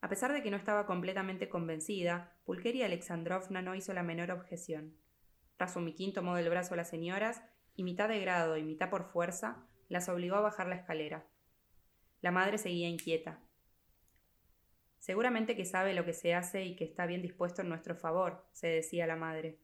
A 0.00 0.08
pesar 0.08 0.32
de 0.32 0.42
que 0.42 0.50
no 0.50 0.56
estaba 0.56 0.84
completamente 0.84 1.48
convencida, 1.48 2.36
Pulqueria 2.44 2.86
Alexandrovna 2.86 3.62
no 3.62 3.76
hizo 3.76 3.92
la 3.94 4.02
menor 4.02 4.32
objeción. 4.32 4.96
Razumikin 5.58 6.12
tomó 6.12 6.34
del 6.34 6.50
brazo 6.50 6.74
a 6.74 6.76
las 6.76 6.90
señoras 6.90 7.40
y 7.76 7.84
mitad 7.84 8.08
de 8.08 8.18
grado 8.18 8.56
y 8.56 8.64
mitad 8.64 8.90
por 8.90 9.04
fuerza 9.04 9.64
las 9.88 10.08
obligó 10.08 10.36
a 10.36 10.40
bajar 10.40 10.66
la 10.66 10.74
escalera. 10.74 11.24
La 12.22 12.30
madre 12.30 12.56
seguía 12.56 12.88
inquieta. 12.88 13.40
Seguramente 14.98 15.56
que 15.56 15.64
sabe 15.64 15.92
lo 15.92 16.04
que 16.04 16.12
se 16.12 16.34
hace 16.34 16.64
y 16.64 16.76
que 16.76 16.84
está 16.84 17.04
bien 17.06 17.20
dispuesto 17.20 17.62
en 17.62 17.68
nuestro 17.68 17.96
favor, 17.96 18.46
se 18.52 18.68
decía 18.68 19.08
la 19.08 19.16
madre. 19.16 19.58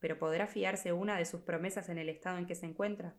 Pero 0.00 0.18
¿podrá 0.18 0.48
fiarse 0.48 0.92
una 0.92 1.16
de 1.16 1.24
sus 1.24 1.42
promesas 1.42 1.88
en 1.88 1.98
el 1.98 2.08
estado 2.08 2.38
en 2.38 2.46
que 2.46 2.56
se 2.56 2.66
encuentra? 2.66 3.14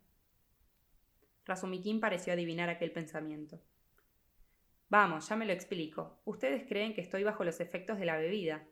Razumikin 1.46 2.02
pareció 2.02 2.34
adivinar 2.34 2.70
aquel 2.70 2.92
pensamiento. 2.92 3.62
Vamos, 4.90 5.30
ya 5.30 5.38
me 5.38 5.46
lo 5.46 5.54
explico. 5.54 6.20
Ustedes 6.26 6.66
creen 6.68 6.94
que 6.94 7.02
estoy 7.02 7.24
bajo 7.24 7.46
los 7.46 7.62
efectos 7.62 7.98
de 7.98 8.06
la 8.06 8.18
bebida, 8.18 8.68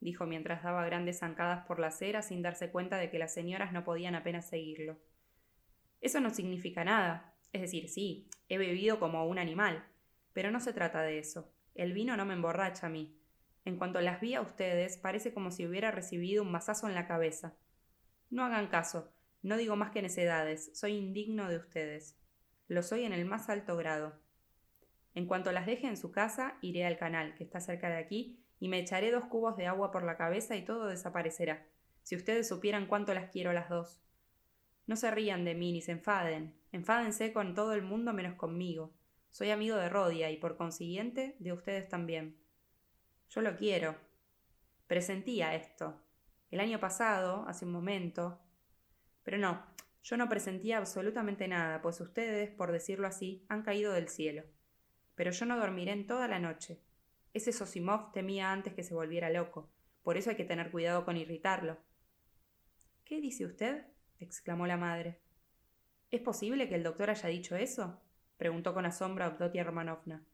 dijo 0.00 0.26
mientras 0.26 0.62
daba 0.62 0.86
grandes 0.86 1.18
zancadas 1.18 1.66
por 1.66 1.80
la 1.80 1.88
acera 1.88 2.22
sin 2.22 2.42
darse 2.42 2.70
cuenta 2.70 2.98
de 2.98 3.10
que 3.10 3.18
las 3.18 3.34
señoras 3.34 3.72
no 3.72 3.82
podían 3.82 4.14
apenas 4.14 4.48
seguirlo. 4.48 4.96
Eso 6.00 6.20
no 6.20 6.30
significa 6.30 6.84
nada. 6.84 7.35
Es 7.56 7.62
decir, 7.62 7.88
sí, 7.88 8.28
he 8.50 8.58
bebido 8.58 9.00
como 9.00 9.26
un 9.26 9.38
animal, 9.38 9.82
pero 10.34 10.50
no 10.50 10.60
se 10.60 10.74
trata 10.74 11.00
de 11.00 11.18
eso. 11.18 11.50
El 11.74 11.94
vino 11.94 12.14
no 12.14 12.26
me 12.26 12.34
emborracha 12.34 12.86
a 12.86 12.90
mí. 12.90 13.18
En 13.64 13.78
cuanto 13.78 14.02
las 14.02 14.20
vi 14.20 14.34
a 14.34 14.42
ustedes, 14.42 14.98
parece 14.98 15.32
como 15.32 15.50
si 15.50 15.66
hubiera 15.66 15.90
recibido 15.90 16.42
un 16.42 16.52
mazazo 16.52 16.86
en 16.86 16.94
la 16.94 17.06
cabeza. 17.06 17.56
No 18.28 18.44
hagan 18.44 18.66
caso, 18.66 19.10
no 19.40 19.56
digo 19.56 19.74
más 19.74 19.90
que 19.90 20.02
necedades, 20.02 20.78
soy 20.78 20.96
indigno 20.98 21.48
de 21.48 21.56
ustedes. 21.56 22.20
Lo 22.68 22.82
soy 22.82 23.04
en 23.04 23.14
el 23.14 23.24
más 23.24 23.48
alto 23.48 23.74
grado. 23.78 24.20
En 25.14 25.24
cuanto 25.24 25.50
las 25.50 25.64
deje 25.64 25.86
en 25.86 25.96
su 25.96 26.12
casa, 26.12 26.58
iré 26.60 26.84
al 26.84 26.98
canal, 26.98 27.34
que 27.36 27.44
está 27.44 27.60
cerca 27.60 27.88
de 27.88 27.96
aquí, 27.96 28.44
y 28.60 28.68
me 28.68 28.80
echaré 28.80 29.10
dos 29.10 29.24
cubos 29.24 29.56
de 29.56 29.66
agua 29.66 29.90
por 29.92 30.02
la 30.02 30.18
cabeza 30.18 30.56
y 30.56 30.64
todo 30.66 30.88
desaparecerá. 30.88 31.66
Si 32.02 32.16
ustedes 32.16 32.48
supieran 32.48 32.86
cuánto 32.86 33.14
las 33.14 33.30
quiero 33.30 33.54
las 33.54 33.70
dos. 33.70 34.02
No 34.86 34.96
se 34.96 35.10
rían 35.10 35.44
de 35.44 35.54
mí 35.54 35.72
ni 35.72 35.80
se 35.82 35.92
enfaden. 35.92 36.54
Enfádense 36.72 37.32
con 37.32 37.54
todo 37.54 37.72
el 37.72 37.82
mundo 37.82 38.12
menos 38.12 38.34
conmigo. 38.34 38.94
Soy 39.30 39.50
amigo 39.50 39.76
de 39.76 39.88
Rodia 39.88 40.30
y 40.30 40.36
por 40.36 40.56
consiguiente 40.56 41.36
de 41.38 41.52
ustedes 41.52 41.88
también. 41.88 42.36
Yo 43.28 43.40
lo 43.40 43.56
quiero. 43.56 43.96
Presentía 44.86 45.54
esto. 45.54 46.00
El 46.50 46.60
año 46.60 46.78
pasado, 46.78 47.44
hace 47.48 47.64
un 47.64 47.72
momento. 47.72 48.40
Pero 49.24 49.38
no, 49.38 49.66
yo 50.02 50.16
no 50.16 50.28
presentía 50.28 50.78
absolutamente 50.78 51.48
nada, 51.48 51.82
pues 51.82 52.00
ustedes, 52.00 52.50
por 52.50 52.70
decirlo 52.70 53.08
así, 53.08 53.44
han 53.48 53.62
caído 53.62 53.92
del 53.92 54.08
cielo 54.08 54.44
pero 55.16 55.32
yo 55.32 55.46
no 55.46 55.58
dormiré 55.58 55.92
en 55.92 56.06
toda 56.06 56.28
la 56.28 56.38
noche. 56.38 56.78
Ese 57.32 57.50
Sosimov 57.50 58.12
temía 58.12 58.52
antes 58.52 58.74
que 58.74 58.84
se 58.84 58.94
volviera 58.94 59.30
loco, 59.30 59.68
por 60.02 60.16
eso 60.16 60.30
hay 60.30 60.36
que 60.36 60.44
tener 60.44 60.70
cuidado 60.70 61.04
con 61.04 61.16
irritarlo. 61.16 61.78
¿Qué 63.04 63.20
dice 63.20 63.46
usted? 63.46 63.86
Exclamó 64.20 64.66
la 64.66 64.76
madre. 64.76 65.20
¿Es 66.10 66.20
posible 66.20 66.68
que 66.68 66.74
el 66.74 66.82
doctor 66.82 67.10
haya 67.10 67.28
dicho 67.28 67.56
eso? 67.56 68.00
preguntó 68.36 68.74
con 68.74 68.86
asombro 68.86 69.24
Abdotia 69.24 69.64
Romanovna. 69.64 70.24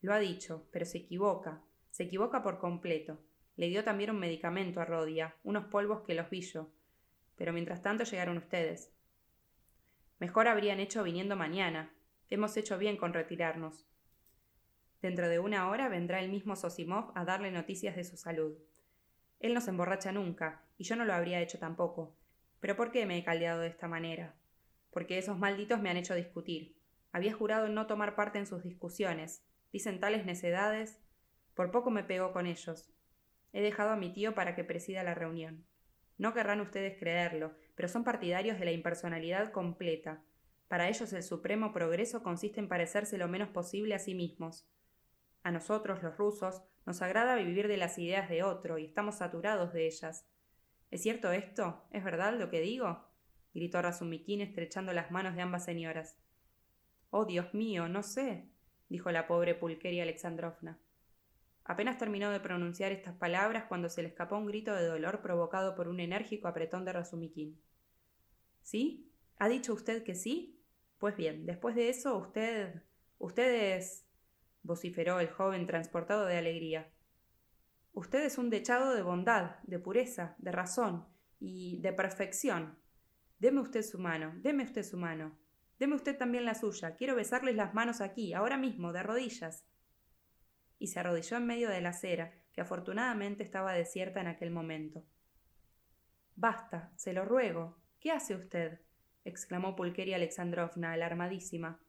Lo 0.00 0.12
ha 0.12 0.18
dicho, 0.18 0.66
pero 0.70 0.84
se 0.84 0.98
equivoca. 0.98 1.62
Se 1.90 2.04
equivoca 2.04 2.42
por 2.42 2.58
completo. 2.58 3.18
Le 3.56 3.68
dio 3.68 3.84
también 3.84 4.10
un 4.10 4.18
medicamento 4.18 4.80
a 4.80 4.84
Rodia, 4.84 5.36
unos 5.44 5.66
polvos 5.66 6.02
que 6.02 6.14
los 6.14 6.30
vi 6.30 6.40
yo. 6.40 6.70
Pero 7.36 7.52
mientras 7.52 7.82
tanto 7.82 8.04
llegaron 8.04 8.38
ustedes. 8.38 8.92
Mejor 10.18 10.48
habrían 10.48 10.80
hecho 10.80 11.02
viniendo 11.02 11.36
mañana, 11.36 11.92
Hemos 12.30 12.56
hecho 12.56 12.78
bien 12.78 12.96
con 12.96 13.12
retirarnos. 13.12 13.84
Dentro 15.02 15.28
de 15.28 15.40
una 15.40 15.68
hora 15.68 15.88
vendrá 15.88 16.20
el 16.20 16.30
mismo 16.30 16.54
Sosimov 16.54 17.10
a 17.16 17.24
darle 17.24 17.50
noticias 17.50 17.96
de 17.96 18.04
su 18.04 18.16
salud. 18.16 18.56
Él 19.40 19.52
no 19.52 19.60
se 19.60 19.70
emborracha 19.70 20.12
nunca, 20.12 20.62
y 20.78 20.84
yo 20.84 20.94
no 20.94 21.04
lo 21.04 21.12
habría 21.12 21.40
hecho 21.40 21.58
tampoco. 21.58 22.14
Pero 22.60 22.76
¿por 22.76 22.92
qué 22.92 23.06
me 23.06 23.18
he 23.18 23.24
caldeado 23.24 23.60
de 23.60 23.68
esta 23.68 23.88
manera? 23.88 24.36
Porque 24.90 25.18
esos 25.18 25.38
malditos 25.38 25.80
me 25.80 25.90
han 25.90 25.96
hecho 25.96 26.14
discutir. 26.14 26.76
Había 27.12 27.32
jurado 27.32 27.68
no 27.68 27.86
tomar 27.86 28.14
parte 28.14 28.38
en 28.38 28.46
sus 28.46 28.62
discusiones. 28.62 29.44
Dicen 29.72 29.98
tales 30.00 30.24
necedades. 30.24 31.00
Por 31.54 31.70
poco 31.70 31.90
me 31.90 32.04
pegó 32.04 32.32
con 32.32 32.46
ellos. 32.46 32.92
He 33.52 33.62
dejado 33.62 33.90
a 33.90 33.96
mi 33.96 34.12
tío 34.12 34.34
para 34.34 34.54
que 34.54 34.64
presida 34.64 35.02
la 35.02 35.14
reunión. 35.14 35.66
No 36.18 36.34
querrán 36.34 36.60
ustedes 36.60 36.98
creerlo, 36.98 37.56
pero 37.74 37.88
son 37.88 38.04
partidarios 38.04 38.58
de 38.58 38.66
la 38.66 38.72
impersonalidad 38.72 39.50
completa, 39.52 40.22
para 40.70 40.88
ellos 40.88 41.12
el 41.12 41.24
supremo 41.24 41.72
progreso 41.72 42.22
consiste 42.22 42.60
en 42.60 42.68
parecerse 42.68 43.18
lo 43.18 43.26
menos 43.26 43.48
posible 43.48 43.92
a 43.96 43.98
sí 43.98 44.14
mismos. 44.14 44.68
A 45.42 45.50
nosotros, 45.50 46.00
los 46.00 46.16
rusos, 46.16 46.62
nos 46.86 47.02
agrada 47.02 47.34
vivir 47.34 47.66
de 47.66 47.76
las 47.76 47.98
ideas 47.98 48.28
de 48.28 48.44
otro 48.44 48.78
y 48.78 48.84
estamos 48.84 49.16
saturados 49.16 49.72
de 49.72 49.86
ellas. 49.86 50.28
¿Es 50.90 51.02
cierto 51.02 51.30
esto? 51.32 51.84
¿Es 51.90 52.02
verdad 52.02 52.38
lo 52.38 52.50
que 52.50 52.60
digo? 52.60 53.04
gritó 53.54 53.82
Razumikin 53.82 54.40
estrechando 54.40 54.92
las 54.92 55.10
manos 55.10 55.34
de 55.36 55.42
ambas 55.42 55.64
señoras. 55.64 56.16
Oh, 57.10 57.24
Dios 57.24 57.52
mío, 57.54 57.88
no 57.88 58.02
sé, 58.02 58.48
dijo 58.88 59.10
la 59.10 59.26
pobre 59.26 59.54
Pulqueria 59.54 60.02
Alexandrovna. 60.02 60.78
Apenas 61.64 61.98
terminó 61.98 62.30
de 62.30 62.40
pronunciar 62.40 62.90
estas 62.92 63.14
palabras 63.14 63.64
cuando 63.68 63.88
se 63.88 64.02
le 64.02 64.08
escapó 64.08 64.36
un 64.36 64.46
grito 64.46 64.74
de 64.74 64.86
dolor 64.86 65.20
provocado 65.20 65.74
por 65.74 65.88
un 65.88 66.00
enérgico 66.00 66.48
apretón 66.48 66.84
de 66.84 66.92
Razumikin. 66.92 67.60
¿Sí? 68.62 69.08
¿Ha 69.38 69.48
dicho 69.48 69.72
usted 69.72 70.02
que 70.02 70.14
sí? 70.14 70.60
Pues 70.98 71.16
bien, 71.16 71.46
después 71.46 71.74
de 71.76 71.88
eso 71.88 72.18
usted. 72.18 72.82
usted 73.18 73.76
es. 73.76 74.04
vociferó 74.62 75.20
el 75.20 75.28
joven 75.28 75.66
transportado 75.66 76.26
de 76.26 76.36
alegría. 76.38 76.90
Usted 77.92 78.24
es 78.24 78.38
un 78.38 78.50
dechado 78.50 78.94
de 78.94 79.02
bondad, 79.02 79.58
de 79.64 79.78
pureza, 79.78 80.34
de 80.38 80.52
razón 80.52 81.06
y 81.38 81.80
de 81.80 81.92
perfección. 81.92 82.78
Deme 83.38 83.60
usted 83.60 83.82
su 83.82 83.98
mano, 83.98 84.32
deme 84.36 84.64
usted 84.64 84.82
su 84.82 84.96
mano. 84.96 85.38
Deme 85.78 85.94
usted 85.94 86.16
también 86.16 86.44
la 86.44 86.54
suya. 86.54 86.94
Quiero 86.94 87.16
besarles 87.16 87.56
las 87.56 87.72
manos 87.72 88.02
aquí, 88.02 88.34
ahora 88.34 88.58
mismo, 88.58 88.92
de 88.92 89.02
rodillas. 89.02 89.64
Y 90.78 90.88
se 90.88 91.00
arrodilló 91.00 91.38
en 91.38 91.46
medio 91.46 91.70
de 91.70 91.80
la 91.80 91.88
acera, 91.88 92.34
que 92.52 92.60
afortunadamente 92.60 93.42
estaba 93.42 93.72
desierta 93.72 94.20
en 94.20 94.26
aquel 94.26 94.50
momento. 94.50 95.04
Basta, 96.36 96.92
se 96.96 97.14
lo 97.14 97.24
ruego. 97.24 97.78
¿Qué 97.98 98.12
hace 98.12 98.34
usted? 98.34 98.80
exclamó 99.24 99.74
Pulqueria 99.74 100.16
Alexandrovna, 100.16 100.92
alarmadísima. 100.92 101.80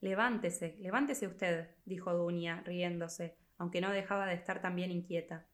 Levántese, 0.00 0.76
levántese 0.78 1.26
usted, 1.26 1.70
dijo 1.84 2.12
Dunia, 2.14 2.62
riéndose, 2.64 3.36
aunque 3.58 3.80
no 3.80 3.90
dejaba 3.90 4.26
de 4.26 4.34
estar 4.34 4.60
también 4.60 4.90
inquieta. 4.90 5.46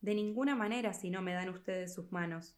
De 0.00 0.14
ninguna 0.14 0.56
manera 0.56 0.92
si 0.92 1.10
no 1.10 1.22
me 1.22 1.34
dan 1.34 1.50
ustedes 1.50 1.94
sus 1.94 2.10
manos. 2.10 2.56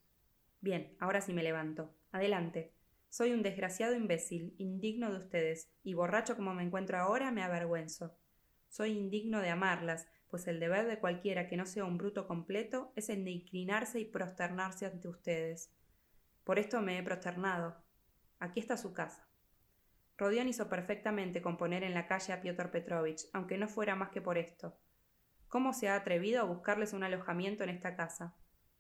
Bien, 0.60 0.96
ahora 1.00 1.20
sí 1.20 1.32
me 1.32 1.42
levanto. 1.42 1.94
Adelante. 2.12 2.72
Soy 3.08 3.32
un 3.32 3.42
desgraciado 3.42 3.94
imbécil, 3.94 4.54
indigno 4.58 5.10
de 5.10 5.18
ustedes, 5.18 5.70
y 5.82 5.94
borracho 5.94 6.36
como 6.36 6.54
me 6.54 6.62
encuentro 6.62 6.98
ahora 6.98 7.30
me 7.30 7.42
avergüenzo. 7.42 8.16
Soy 8.68 8.92
indigno 8.96 9.40
de 9.40 9.50
amarlas, 9.50 10.06
pues 10.28 10.46
el 10.46 10.60
deber 10.60 10.86
de 10.86 10.98
cualquiera 10.98 11.46
que 11.46 11.58
no 11.58 11.66
sea 11.66 11.84
un 11.84 11.98
bruto 11.98 12.26
completo 12.26 12.92
es 12.96 13.10
el 13.10 13.24
de 13.24 13.32
inclinarse 13.32 14.00
y 14.00 14.06
prosternarse 14.06 14.86
ante 14.86 15.08
ustedes. 15.08 15.70
Por 16.44 16.58
esto 16.58 16.80
me 16.80 16.96
he 16.96 17.02
prosternado. 17.02 17.76
Aquí 18.38 18.60
está 18.60 18.76
su 18.76 18.94
casa. 18.94 19.28
Rodión 20.22 20.46
hizo 20.46 20.68
perfectamente 20.68 21.42
con 21.42 21.56
poner 21.56 21.82
en 21.82 21.94
la 21.94 22.06
calle 22.06 22.32
a 22.32 22.40
Piotr 22.40 22.70
Petrovich, 22.70 23.26
aunque 23.32 23.58
no 23.58 23.66
fuera 23.66 23.96
más 23.96 24.10
que 24.10 24.22
por 24.22 24.38
esto. 24.38 24.78
¿Cómo 25.48 25.72
se 25.72 25.88
ha 25.88 25.96
atrevido 25.96 26.40
a 26.40 26.44
buscarles 26.44 26.92
un 26.92 27.02
alojamiento 27.02 27.64
en 27.64 27.70
esta 27.70 27.96
casa? 27.96 28.36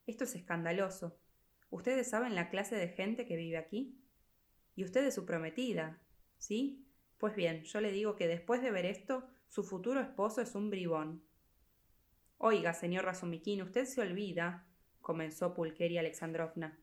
Esto 0.06 0.22
es 0.22 0.36
escandaloso. 0.36 1.18
¿Ustedes 1.68 2.08
saben 2.08 2.36
la 2.36 2.48
clase 2.48 2.76
de 2.76 2.90
gente 2.90 3.26
que 3.26 3.34
vive 3.34 3.56
aquí? 3.56 4.00
Y 4.76 4.84
usted 4.84 5.04
es 5.04 5.16
su 5.16 5.26
prometida, 5.26 6.00
¿sí? 6.36 6.86
Pues 7.18 7.34
bien, 7.34 7.64
yo 7.64 7.80
le 7.80 7.90
digo 7.90 8.14
que 8.14 8.28
después 8.28 8.62
de 8.62 8.70
ver 8.70 8.86
esto, 8.86 9.28
su 9.48 9.64
futuro 9.64 9.98
esposo 9.98 10.42
es 10.42 10.54
un 10.54 10.70
bribón. 10.70 11.24
Oiga, 12.38 12.72
señor 12.72 13.04
Razumikin, 13.04 13.62
usted 13.62 13.86
se 13.86 14.00
olvida, 14.00 14.68
comenzó 15.00 15.54
Pulqueria 15.54 16.02
Alexandrovna. 16.02 16.78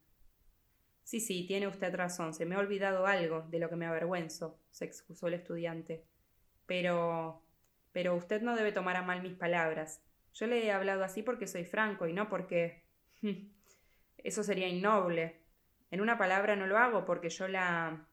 Sí, 1.09 1.19
sí, 1.19 1.47
tiene 1.47 1.67
usted 1.67 1.95
razón, 1.95 2.35
se 2.35 2.45
me 2.45 2.53
ha 2.53 2.59
olvidado 2.59 3.07
algo 3.07 3.41
de 3.49 3.57
lo 3.57 3.67
que 3.67 3.75
me 3.75 3.87
avergüenzo, 3.87 4.59
se 4.69 4.85
excusó 4.85 5.27
el 5.27 5.33
estudiante. 5.33 6.05
Pero. 6.67 7.43
pero 7.91 8.13
usted 8.13 8.43
no 8.43 8.55
debe 8.55 8.71
tomar 8.71 8.95
a 8.95 9.01
mal 9.01 9.23
mis 9.23 9.33
palabras. 9.33 10.03
Yo 10.35 10.45
le 10.45 10.63
he 10.63 10.71
hablado 10.71 11.03
así 11.03 11.23
porque 11.23 11.47
soy 11.47 11.65
franco 11.65 12.05
y 12.07 12.13
no 12.13 12.29
porque. 12.29 12.83
Eso 14.17 14.43
sería 14.43 14.67
innoble. 14.67 15.41
En 15.89 16.01
una 16.01 16.19
palabra 16.19 16.55
no 16.55 16.67
lo 16.67 16.77
hago 16.77 17.05
porque 17.05 17.29
yo 17.29 17.47
la. 17.47 18.07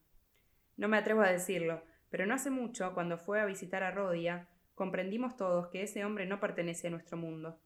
No 0.79 0.89
me 0.89 0.97
atrevo 0.97 1.21
a 1.21 1.31
decirlo, 1.31 1.83
pero 2.09 2.25
no 2.25 2.33
hace 2.33 2.49
mucho, 2.49 2.95
cuando 2.95 3.19
fue 3.19 3.43
a 3.43 3.45
visitar 3.45 3.83
a 3.83 3.91
Rodia, 3.91 4.49
comprendimos 4.75 5.37
todos 5.37 5.69
que 5.69 5.83
ese 5.83 6.03
hombre 6.07 6.25
no 6.25 6.41
pertenece 6.41 6.87
a 6.87 6.93
nuestro 6.93 7.19
mundo. 7.19 7.61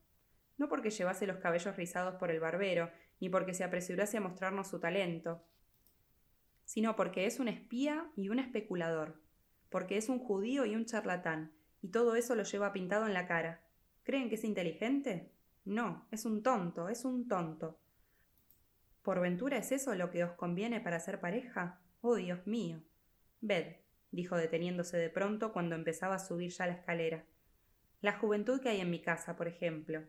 No 0.59 0.69
porque 0.69 0.91
llevase 0.91 1.29
los 1.29 1.37
cabellos 1.37 1.77
rizados 1.77 2.17
por 2.17 2.33
el 2.33 2.41
barbero, 2.41 2.91
ni 3.21 3.29
porque 3.29 3.55
se 3.55 3.65
apresurase 3.65 4.17
a 4.17 4.21
mostrarnos 4.21 4.69
su 4.69 4.81
talento, 4.81 5.45
sino 6.65 6.97
porque 6.97 7.27
es 7.27 7.41
un 7.41 7.49
espía 7.49 8.11
y 8.17 8.29
un 8.29 8.39
especulador, 8.39 9.21
porque 9.69 9.97
es 9.97 10.09
un 10.09 10.19
judío 10.19 10.65
y 10.67 10.75
un 10.75 10.87
charlatán, 10.87 11.53
y 11.83 11.89
todo 11.89 12.17
eso 12.17 12.35
lo 12.35 12.43
lleva 12.45 12.73
pintado 12.73 13.07
en 13.07 13.15
la 13.15 13.27
cara. 13.27 13.63
¿Creen 14.03 14.29
que 14.29 14.37
es 14.37 14.45
inteligente? 14.45 15.33
No, 15.65 16.07
es 16.11 16.25
un 16.25 16.43
tonto, 16.43 16.89
es 16.89 17.05
un 17.05 17.29
tonto. 17.29 17.79
¿Por 19.03 19.21
ventura 19.21 19.57
es 19.59 19.73
eso 19.73 19.95
lo 19.95 20.11
que 20.11 20.25
os 20.25 20.33
conviene 20.33 20.81
para 20.81 21.01
ser 21.01 21.21
pareja? 21.21 21.81
Oh, 22.01 22.17
Dios 22.17 22.47
mío. 22.47 22.83
Ved, 23.41 23.77
dijo 24.11 24.37
deteniéndose 24.37 24.97
de 24.97 25.11
pronto 25.11 25.53
cuando 25.53 25.75
empezaba 25.75 26.17
a 26.17 26.19
subir 26.19 26.51
ya 26.51 26.67
la 26.67 26.75
escalera. 26.75 27.25
La 28.01 28.19
juventud 28.19 28.61
que 28.61 28.69
hay 28.69 28.81
en 28.81 28.91
mi 28.91 29.01
casa, 29.01 29.37
por 29.37 29.49
ejemplo. 29.49 30.03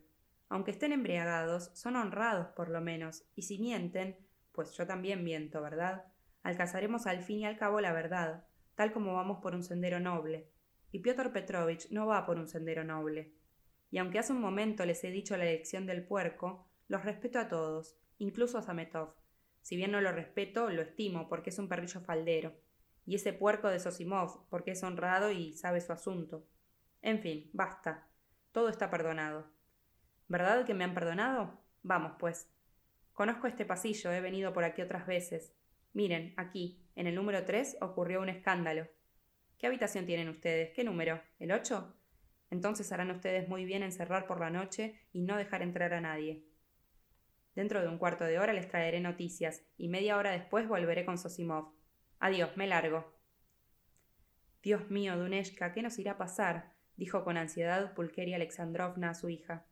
Aunque 0.51 0.71
estén 0.71 0.91
embriagados, 0.91 1.71
son 1.75 1.95
honrados 1.95 2.49
por 2.49 2.67
lo 2.67 2.81
menos, 2.81 3.23
y 3.35 3.43
si 3.43 3.57
mienten, 3.57 4.17
pues 4.51 4.75
yo 4.75 4.85
también 4.85 5.23
miento, 5.23 5.61
¿verdad? 5.61 6.03
Alcanzaremos 6.43 7.07
al 7.07 7.21
fin 7.21 7.39
y 7.39 7.45
al 7.45 7.57
cabo 7.57 7.79
la 7.79 7.93
verdad, 7.93 8.43
tal 8.75 8.91
como 8.91 9.13
vamos 9.13 9.39
por 9.41 9.55
un 9.55 9.63
sendero 9.63 10.01
noble. 10.01 10.51
Y 10.91 10.99
Piotr 10.99 11.31
Petrovich 11.31 11.89
no 11.91 12.05
va 12.05 12.25
por 12.25 12.37
un 12.37 12.49
sendero 12.49 12.83
noble. 12.83 13.33
Y 13.91 13.97
aunque 13.99 14.19
hace 14.19 14.33
un 14.33 14.41
momento 14.41 14.85
les 14.85 15.01
he 15.05 15.09
dicho 15.09 15.37
la 15.37 15.45
elección 15.45 15.85
del 15.85 16.05
puerco, 16.05 16.67
los 16.89 17.05
respeto 17.05 17.39
a 17.39 17.47
todos, 17.47 17.95
incluso 18.17 18.57
a 18.57 18.61
Sametov. 18.61 19.15
Si 19.61 19.77
bien 19.77 19.91
no 19.91 20.01
lo 20.01 20.11
respeto, 20.11 20.69
lo 20.69 20.81
estimo, 20.81 21.29
porque 21.29 21.51
es 21.51 21.59
un 21.59 21.69
perrillo 21.69 22.01
faldero. 22.01 22.59
Y 23.05 23.15
ese 23.15 23.31
puerco 23.31 23.69
de 23.69 23.79
Sosimov, 23.79 24.49
porque 24.49 24.71
es 24.71 24.83
honrado 24.83 25.31
y 25.31 25.53
sabe 25.53 25.79
su 25.79 25.93
asunto. 25.93 26.45
En 27.01 27.21
fin, 27.21 27.49
basta. 27.53 28.09
Todo 28.51 28.67
está 28.67 28.89
perdonado. 28.89 29.60
¿Verdad 30.31 30.65
que 30.65 30.73
me 30.73 30.85
han 30.85 30.93
perdonado? 30.93 31.59
Vamos, 31.83 32.13
pues. 32.17 32.49
Conozco 33.11 33.47
este 33.47 33.65
pasillo, 33.65 34.13
he 34.13 34.21
venido 34.21 34.53
por 34.53 34.63
aquí 34.63 34.81
otras 34.81 35.05
veces. 35.05 35.53
Miren, 35.91 36.33
aquí, 36.37 36.87
en 36.95 37.05
el 37.05 37.15
número 37.15 37.43
tres, 37.43 37.75
ocurrió 37.81 38.21
un 38.21 38.29
escándalo. 38.29 38.87
¿Qué 39.57 39.67
habitación 39.67 40.05
tienen 40.05 40.29
ustedes? 40.29 40.71
¿Qué 40.73 40.85
número? 40.85 41.21
¿El 41.37 41.51
ocho? 41.51 41.97
Entonces 42.49 42.93
harán 42.93 43.11
ustedes 43.11 43.49
muy 43.49 43.65
bien 43.65 43.83
en 43.83 43.91
cerrar 43.91 44.25
por 44.25 44.39
la 44.39 44.49
noche 44.49 45.01
y 45.11 45.21
no 45.21 45.35
dejar 45.35 45.63
entrar 45.63 45.93
a 45.93 45.99
nadie. 45.99 46.45
Dentro 47.53 47.81
de 47.81 47.89
un 47.89 47.97
cuarto 47.97 48.23
de 48.23 48.39
hora 48.39 48.53
les 48.53 48.69
traeré 48.69 49.01
noticias 49.01 49.65
y 49.77 49.89
media 49.89 50.15
hora 50.15 50.31
después 50.31 50.65
volveré 50.65 51.03
con 51.03 51.17
Sosimov. 51.17 51.73
Adiós, 52.19 52.55
me 52.55 52.67
largo. 52.67 53.19
Dios 54.63 54.89
mío, 54.89 55.17
Duneshka, 55.17 55.73
¿qué 55.73 55.81
nos 55.81 55.99
irá 55.99 56.13
a 56.13 56.17
pasar? 56.17 56.71
dijo 56.95 57.25
con 57.25 57.35
ansiedad 57.35 57.93
Pulqueria 57.95 58.37
Alexandrovna 58.37 59.09
a 59.09 59.13
su 59.13 59.27
hija. 59.27 59.65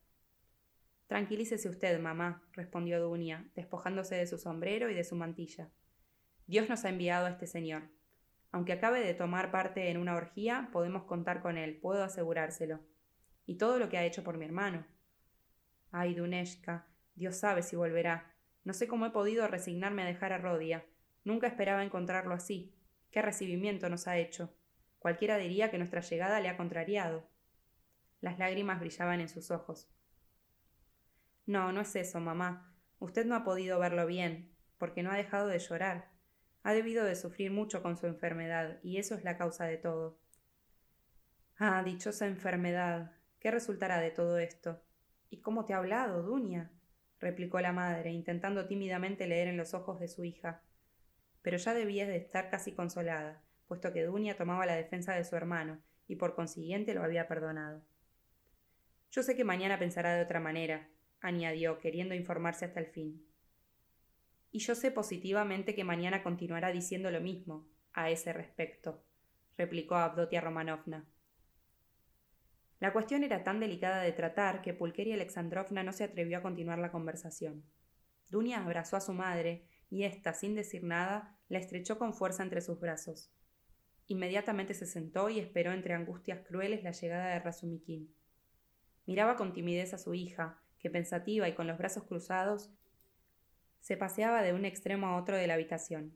Tranquilícese 1.10 1.67
usted, 1.67 2.00
mamá, 2.00 2.48
respondió 2.54 3.02
Dunia, 3.02 3.50
despojándose 3.56 4.13
de 4.13 4.28
su 4.28 4.38
sombrero 4.38 4.91
y 4.91 4.93
de 4.93 5.04
su 5.04 5.15
mantilla. 5.15 5.72
Dios 6.45 6.69
nos 6.69 6.86
ha 6.86 6.89
enviado 6.89 7.26
a 7.26 7.32
este 7.32 7.48
señor. 7.48 7.89
Aunque 8.52 8.74
acabe 8.74 9.00
de 9.00 9.15
tomar 9.15 9.50
parte 9.50 9.89
en 9.89 9.98
una 9.98 10.13
orgía, 10.13 10.69
podemos 10.72 11.06
contar 11.06 11.41
con 11.41 11.58
él, 11.58 11.80
puedo 11.82 12.04
asegurárselo. 12.04 12.82
Y 13.48 13.58
todo 13.58 13.80
lo 13.80 13.89
que 13.89 13.98
ha 13.98 14.06
hecho 14.06 14.24
por 14.24 14.38
mi 14.38 14.45
hermano. 14.45 14.86
Ay, 15.89 16.13
Duneshka, 16.13 16.88
Dios 17.15 17.38
sabe 17.38 17.63
si 17.63 17.76
volverá. 17.76 18.36
No 18.63 18.76
sé 18.76 18.88
cómo 18.88 19.08
he 19.08 19.10
podido 19.10 19.48
resignarme 19.48 20.04
a 20.04 20.06
dejar 20.06 20.32
a 20.32 20.38
Rodia. 20.38 20.86
Nunca 21.24 21.48
esperaba 21.48 21.84
encontrarlo 21.84 22.36
así. 22.36 22.76
¿Qué 23.10 23.24
recibimiento 23.24 23.89
nos 23.89 24.08
ha 24.08 24.19
hecho? 24.19 24.56
Cualquiera 25.00 25.38
diría 25.38 25.72
que 25.72 25.80
nuestra 25.80 26.02
llegada 26.02 26.39
le 26.39 26.50
ha 26.50 26.58
contrariado. 26.58 27.28
Las 28.22 28.38
lágrimas 28.38 28.80
brillaban 28.80 29.22
en 29.22 29.30
sus 29.30 29.50
ojos. 29.50 29.89
No, 31.50 31.72
no 31.72 31.82
es 31.82 31.96
eso, 31.96 32.20
mamá. 32.20 32.72
Usted 33.00 33.26
no 33.26 33.36
ha 33.36 33.44
podido 33.44 33.80
verlo 33.80 34.06
bien, 34.06 34.56
porque 34.78 35.02
no 35.02 35.10
ha 35.10 35.18
dejado 35.18 35.48
de 35.48 35.58
llorar. 35.58 36.12
Ha 36.62 36.74
debido 36.74 37.04
de 37.04 37.16
sufrir 37.16 37.50
mucho 37.50 37.82
con 37.82 37.98
su 37.98 38.06
enfermedad, 38.06 38.78
y 38.84 39.00
eso 39.00 39.16
es 39.16 39.24
la 39.24 39.36
causa 39.36 39.66
de 39.66 39.78
todo. 39.78 40.22
Ah, 41.58 41.82
dichosa 41.82 42.28
enfermedad. 42.28 43.14
¿Qué 43.40 43.50
resultará 43.50 44.00
de 44.00 44.12
todo 44.12 44.38
esto? 44.38 44.84
¿Y 45.32 45.42
cómo 45.42 45.66
te 45.66 45.74
ha 45.74 45.78
hablado, 45.78 46.22
Dunia? 46.22 46.72
replicó 47.20 47.60
la 47.62 47.74
madre, 47.74 48.12
intentando 48.12 48.68
tímidamente 48.68 49.26
leer 49.26 49.48
en 49.48 49.58
los 49.58 49.74
ojos 49.74 50.00
de 50.00 50.08
su 50.08 50.26
hija. 50.26 50.62
Pero 51.42 51.58
ya 51.58 51.74
debía 51.74 52.06
de 52.06 52.18
estar 52.18 52.52
casi 52.52 52.76
consolada, 52.76 53.42
puesto 53.66 53.92
que 53.92 54.04
Dunia 54.04 54.38
tomaba 54.38 54.68
la 54.68 54.76
defensa 54.76 55.16
de 55.16 55.24
su 55.24 55.36
hermano, 55.36 55.82
y 56.06 56.16
por 56.18 56.36
consiguiente 56.36 56.94
lo 56.94 57.02
había 57.02 57.28
perdonado. 57.28 57.84
Yo 59.10 59.24
sé 59.24 59.36
que 59.36 59.44
mañana 59.44 59.80
pensará 59.80 60.14
de 60.14 60.22
otra 60.22 60.40
manera, 60.40 60.88
añadió, 61.21 61.79
queriendo 61.79 62.15
informarse 62.15 62.65
hasta 62.65 62.79
el 62.79 62.88
fin. 62.88 63.25
Y 64.51 64.60
yo 64.60 64.75
sé 64.75 64.91
positivamente 64.91 65.75
que 65.75 65.84
mañana 65.84 66.23
continuará 66.23 66.71
diciendo 66.71 67.12
lo 67.12 67.21
mismo 67.21 67.67
a 67.93 68.10
ese 68.10 68.34
respecto, 68.34 69.03
replicó 69.58 69.95
Abdotia 69.95 70.41
Romanovna. 70.41 71.05
La 72.79 72.93
cuestión 72.93 73.23
era 73.23 73.43
tan 73.43 73.60
delicada 73.60 74.01
de 74.01 74.13
tratar 74.13 74.62
que 74.62 74.73
Pulqueria 74.73 75.15
Alexandrovna 75.15 75.84
no 75.84 75.91
se 75.91 76.05
atrevió 76.05 76.38
a 76.38 76.41
continuar 76.41 76.79
la 76.79 76.91
conversación. 76.91 77.65
Dunia 78.29 78.63
abrazó 78.63 78.95
a 78.95 79.01
su 79.01 79.13
madre 79.13 79.67
y 79.89 80.03
ésta, 80.03 80.34
sin 80.34 80.55
decir 80.55 80.84
nada, 80.84 81.38
la 81.49 81.60
estrechó 81.60 81.97
con 81.97 82.13
fuerza 82.13 82.43
entre 82.43 82.62
sus 82.62 82.79
brazos. 82.79 83.32
Inmediatamente 84.08 84.73
se 84.73 84.86
sentó 84.86 85.29
y 85.29 85.39
esperó 85.39 85.71
entre 85.73 85.93
angustias 85.93 86.39
crueles 86.47 86.84
la 86.84 86.91
llegada 86.91 87.34
de 87.34 87.39
Razumikin. 87.39 88.13
Miraba 89.05 89.36
con 89.36 89.53
timidez 89.53 89.93
a 89.93 89.97
su 89.97 90.13
hija, 90.13 90.62
que 90.80 90.89
pensativa 90.89 91.48
y 91.48 91.54
con 91.54 91.68
los 91.68 91.78
brazos 91.78 92.04
cruzados, 92.04 92.72
se 93.80 93.98
paseaba 93.98 94.42
de 94.42 94.54
un 94.54 94.65
extremo 94.65 95.08
a 95.08 95.18
otro 95.18 95.38
de 95.38 95.48
la 95.48 95.54
habitación. 95.54 96.13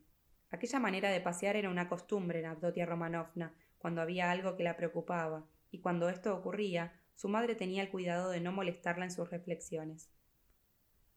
Aquella 0.52 0.80
manera 0.80 1.10
de 1.10 1.22
pasear 1.22 1.56
era 1.56 1.70
una 1.70 1.90
costumbre 1.90 2.40
en 2.40 2.46
Abdotia 2.46 2.86
Romanovna, 2.86 3.54
cuando 3.78 4.02
había 4.02 4.32
algo 4.32 4.56
que 4.56 4.64
la 4.64 4.78
preocupaba, 4.78 5.46
y 5.72 5.80
cuando 5.80 6.10
esto 6.10 6.36
ocurría, 6.36 6.94
su 7.16 7.30
madre 7.30 7.56
tenía 7.56 7.82
el 7.82 7.90
cuidado 7.90 8.30
de 8.30 8.40
no 8.40 8.52
molestarla 8.52 9.06
en 9.06 9.12
sus 9.12 9.30
reflexiones. 9.30 10.10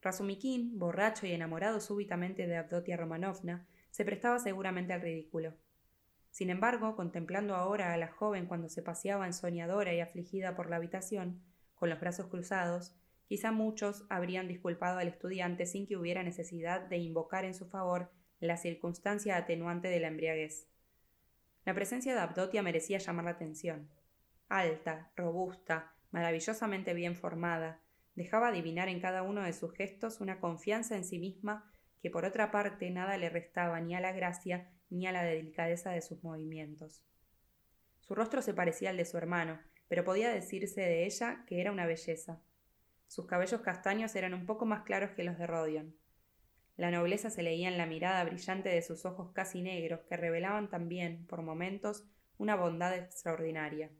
Razumikin, 0.03 0.79
borracho 0.79 1.27
y 1.27 1.33
enamorado 1.33 1.81
súbitamente 1.81 2.47
de 2.47 2.57
Abdotia 2.57 2.97
Romanovna, 2.97 3.67
se 3.91 4.05
prestaba 4.05 4.39
seguramente 4.39 4.93
al 4.93 5.01
ridículo. 5.01 5.55
Sin 6.31 6.51
embargo, 6.51 6.97
contemplando 6.97 7.55
ahora 7.55 7.93
a 7.93 7.97
la 7.97 8.09
joven 8.09 8.47
cuando 8.47 8.69
se 8.69 8.83
paseaba 8.83 9.27
ensoñadora 9.27 9.95
y 9.95 10.01
afligida 10.01 10.55
por 10.55 10.69
la 10.69 10.77
habitación, 10.77 11.43
con 11.75 11.91
los 11.91 12.01
brazos 12.01 12.27
cruzados, 12.27 12.95
quizá 13.27 13.53
muchos 13.53 14.07
habrían 14.09 14.49
disculpado 14.49 14.99
al 14.99 15.09
estudiante 15.09 15.67
sin 15.67 15.87
que 15.87 15.97
hubiera 15.97 16.23
necesidad 16.23 16.81
de 16.81 16.99
invocar 16.99 17.45
en 17.45 17.55
su 17.55 17.67
favor 17.67 18.11
la 18.41 18.57
circunstancia 18.57 19.37
atenuante 19.37 19.89
de 19.89 20.01
la 20.01 20.09
embriaguez. 20.09 20.69
La 21.65 21.75
presencia 21.75 22.15
de 22.15 22.21
Abdotia 22.21 22.62
merecía 22.62 22.99
llamar 22.99 23.25
la 23.25 23.31
atención 23.33 23.91
alta, 24.49 25.11
robusta, 25.17 25.93
maravillosamente 26.11 26.95
bien 26.95 27.17
formada, 27.17 27.81
dejaba 28.15 28.49
adivinar 28.49 28.89
en 28.89 29.01
cada 29.01 29.23
uno 29.23 29.43
de 29.43 29.53
sus 29.53 29.73
gestos 29.73 30.21
una 30.21 30.41
confianza 30.41 30.97
en 30.97 31.05
sí 31.05 31.19
misma 31.19 31.71
que 32.01 32.11
por 32.11 32.25
otra 32.25 32.51
parte 32.51 32.91
nada 32.91 33.17
le 33.19 33.29
restaba 33.29 33.81
ni 33.81 33.95
a 33.95 34.01
la 34.01 34.12
gracia 34.12 34.71
ni 34.89 35.07
a 35.07 35.12
la 35.12 35.25
delicadeza 35.25 35.91
de 35.91 36.01
sus 36.01 36.23
movimientos. 36.23 37.03
Su 38.01 38.15
rostro 38.15 38.41
se 38.41 38.55
parecía 38.55 38.91
al 38.91 38.97
de 38.97 39.05
su 39.05 39.19
hermano, 39.19 39.59
pero 39.89 40.05
podía 40.05 40.31
decirse 40.31 40.81
de 40.81 41.07
ella 41.07 41.45
que 41.47 41.61
era 41.61 41.73
una 41.73 41.87
belleza. 41.87 42.41
Sus 43.07 43.27
cabellos 43.27 43.61
castaños 43.61 44.14
eran 44.16 44.35
un 44.35 44.47
poco 44.47 44.66
más 44.66 44.83
claros 44.83 45.11
que 45.11 45.25
los 45.25 45.38
de 45.38 45.47
Rodion. 45.47 45.97
La 46.77 46.90
nobleza 46.90 47.31
se 47.31 47.42
leía 47.42 47.69
en 47.69 47.79
la 47.79 47.87
mirada 47.87 48.25
brillante 48.25 48.69
de 48.69 48.83
sus 48.83 49.07
ojos 49.07 49.33
casi 49.33 49.62
negros, 49.62 50.01
que 50.09 50.16
revelaban 50.16 50.69
también, 50.69 51.27
por 51.27 51.42
momentos, 51.42 52.05
una 52.37 52.55
bondad 52.55 52.95
extraordinaria. 52.95 53.90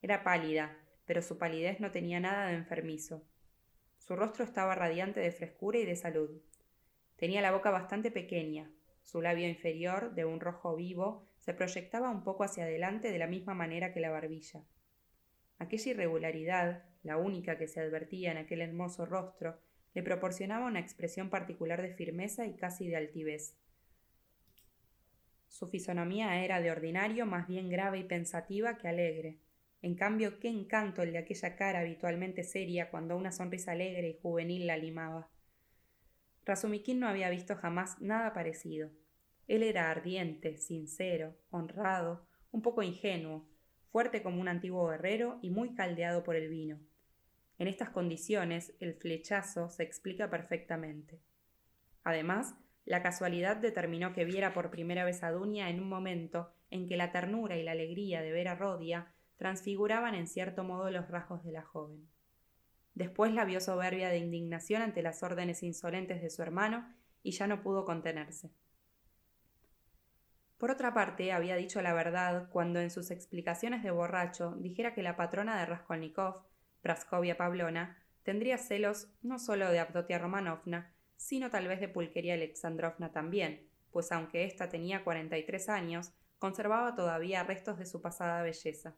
Era 0.00 0.22
pálida, 0.22 0.78
pero 1.04 1.20
su 1.20 1.36
palidez 1.36 1.80
no 1.80 1.90
tenía 1.90 2.20
nada 2.20 2.46
de 2.46 2.54
enfermizo. 2.54 3.22
Su 3.98 4.16
rostro 4.16 4.44
estaba 4.44 4.74
radiante 4.74 5.20
de 5.20 5.32
frescura 5.32 5.78
y 5.78 5.84
de 5.84 5.96
salud. 5.96 6.30
Tenía 7.16 7.42
la 7.42 7.52
boca 7.52 7.70
bastante 7.70 8.10
pequeña. 8.10 8.70
Su 9.02 9.20
labio 9.20 9.48
inferior, 9.48 10.14
de 10.14 10.24
un 10.24 10.40
rojo 10.40 10.76
vivo, 10.76 11.28
se 11.40 11.54
proyectaba 11.54 12.10
un 12.10 12.24
poco 12.24 12.44
hacia 12.44 12.64
adelante 12.64 13.10
de 13.10 13.18
la 13.18 13.26
misma 13.26 13.54
manera 13.54 13.92
que 13.92 14.00
la 14.00 14.10
barbilla. 14.10 14.64
Aquella 15.58 15.90
irregularidad, 15.92 16.84
la 17.06 17.16
única 17.16 17.58
que 17.58 17.68
se 17.68 17.80
advertía 17.80 18.32
en 18.32 18.38
aquel 18.38 18.60
hermoso 18.60 19.06
rostro, 19.06 19.58
le 19.94 20.02
proporcionaba 20.02 20.66
una 20.66 20.80
expresión 20.80 21.30
particular 21.30 21.80
de 21.80 21.94
firmeza 21.94 22.46
y 22.46 22.54
casi 22.54 22.86
de 22.86 22.96
altivez. 22.96 23.56
Su 25.48 25.66
fisonomía 25.68 26.44
era 26.44 26.60
de 26.60 26.70
ordinario 26.70 27.24
más 27.24 27.48
bien 27.48 27.70
grave 27.70 28.00
y 28.00 28.04
pensativa 28.04 28.76
que 28.76 28.88
alegre. 28.88 29.38
En 29.80 29.94
cambio, 29.94 30.38
qué 30.38 30.48
encanto 30.48 31.02
el 31.02 31.12
de 31.12 31.18
aquella 31.18 31.56
cara 31.56 31.80
habitualmente 31.80 32.44
seria 32.44 32.90
cuando 32.90 33.16
una 33.16 33.32
sonrisa 33.32 33.72
alegre 33.72 34.08
y 34.10 34.18
juvenil 34.20 34.66
la 34.66 34.76
limaba. 34.76 35.30
Razumiquín 36.44 37.00
no 37.00 37.08
había 37.08 37.30
visto 37.30 37.56
jamás 37.56 38.00
nada 38.00 38.32
parecido. 38.32 38.90
Él 39.48 39.62
era 39.62 39.90
ardiente, 39.90 40.58
sincero, 40.58 41.36
honrado, 41.50 42.26
un 42.52 42.62
poco 42.62 42.82
ingenuo, 42.82 43.48
fuerte 43.90 44.22
como 44.22 44.40
un 44.40 44.48
antiguo 44.48 44.88
guerrero 44.88 45.38
y 45.40 45.50
muy 45.50 45.74
caldeado 45.74 46.22
por 46.22 46.36
el 46.36 46.48
vino. 46.48 46.78
En 47.58 47.68
estas 47.68 47.90
condiciones, 47.90 48.74
el 48.80 48.94
flechazo 48.94 49.70
se 49.70 49.82
explica 49.82 50.28
perfectamente. 50.28 51.20
Además, 52.04 52.54
la 52.84 53.02
casualidad 53.02 53.56
determinó 53.56 54.12
que 54.12 54.24
viera 54.24 54.52
por 54.52 54.70
primera 54.70 55.04
vez 55.04 55.22
a 55.22 55.30
Dunia 55.30 55.70
en 55.70 55.80
un 55.80 55.88
momento 55.88 56.52
en 56.70 56.86
que 56.86 56.96
la 56.96 57.12
ternura 57.12 57.56
y 57.56 57.62
la 57.62 57.72
alegría 57.72 58.22
de 58.22 58.32
ver 58.32 58.48
a 58.48 58.54
Rodia 58.54 59.12
transfiguraban 59.36 60.14
en 60.14 60.26
cierto 60.26 60.64
modo 60.64 60.90
los 60.90 61.08
rasgos 61.08 61.44
de 61.44 61.52
la 61.52 61.62
joven. 61.62 62.08
Después 62.94 63.32
la 63.32 63.44
vio 63.44 63.60
soberbia 63.60 64.08
de 64.08 64.18
indignación 64.18 64.82
ante 64.82 65.02
las 65.02 65.22
órdenes 65.22 65.62
insolentes 65.62 66.22
de 66.22 66.30
su 66.30 66.42
hermano 66.42 66.94
y 67.22 67.32
ya 67.32 67.46
no 67.46 67.62
pudo 67.62 67.84
contenerse. 67.84 68.50
Por 70.58 70.70
otra 70.70 70.94
parte, 70.94 71.32
había 71.32 71.56
dicho 71.56 71.82
la 71.82 71.92
verdad 71.92 72.48
cuando 72.50 72.80
en 72.80 72.90
sus 72.90 73.10
explicaciones 73.10 73.82
de 73.82 73.90
borracho 73.90 74.54
dijera 74.58 74.94
que 74.94 75.02
la 75.02 75.16
patrona 75.16 75.58
de 75.58 75.66
Raskolnikov, 75.66 76.44
Praskovia 76.86 77.36
Pavlona, 77.36 77.98
tendría 78.22 78.58
celos 78.58 79.08
no 79.20 79.40
solo 79.40 79.72
de 79.72 79.80
Abdotia 79.80 80.20
Romanovna, 80.20 80.94
sino 81.16 81.50
tal 81.50 81.66
vez 81.66 81.80
de 81.80 81.88
Pulqueria 81.88 82.34
Alexandrovna 82.34 83.10
también, 83.10 83.68
pues 83.90 84.12
aunque 84.12 84.44
ésta 84.44 84.68
tenía 84.68 85.02
cuarenta 85.02 85.36
y 85.36 85.44
tres 85.44 85.68
años, 85.68 86.12
conservaba 86.38 86.94
todavía 86.94 87.42
restos 87.42 87.76
de 87.76 87.86
su 87.86 88.00
pasada 88.00 88.40
belleza. 88.42 88.94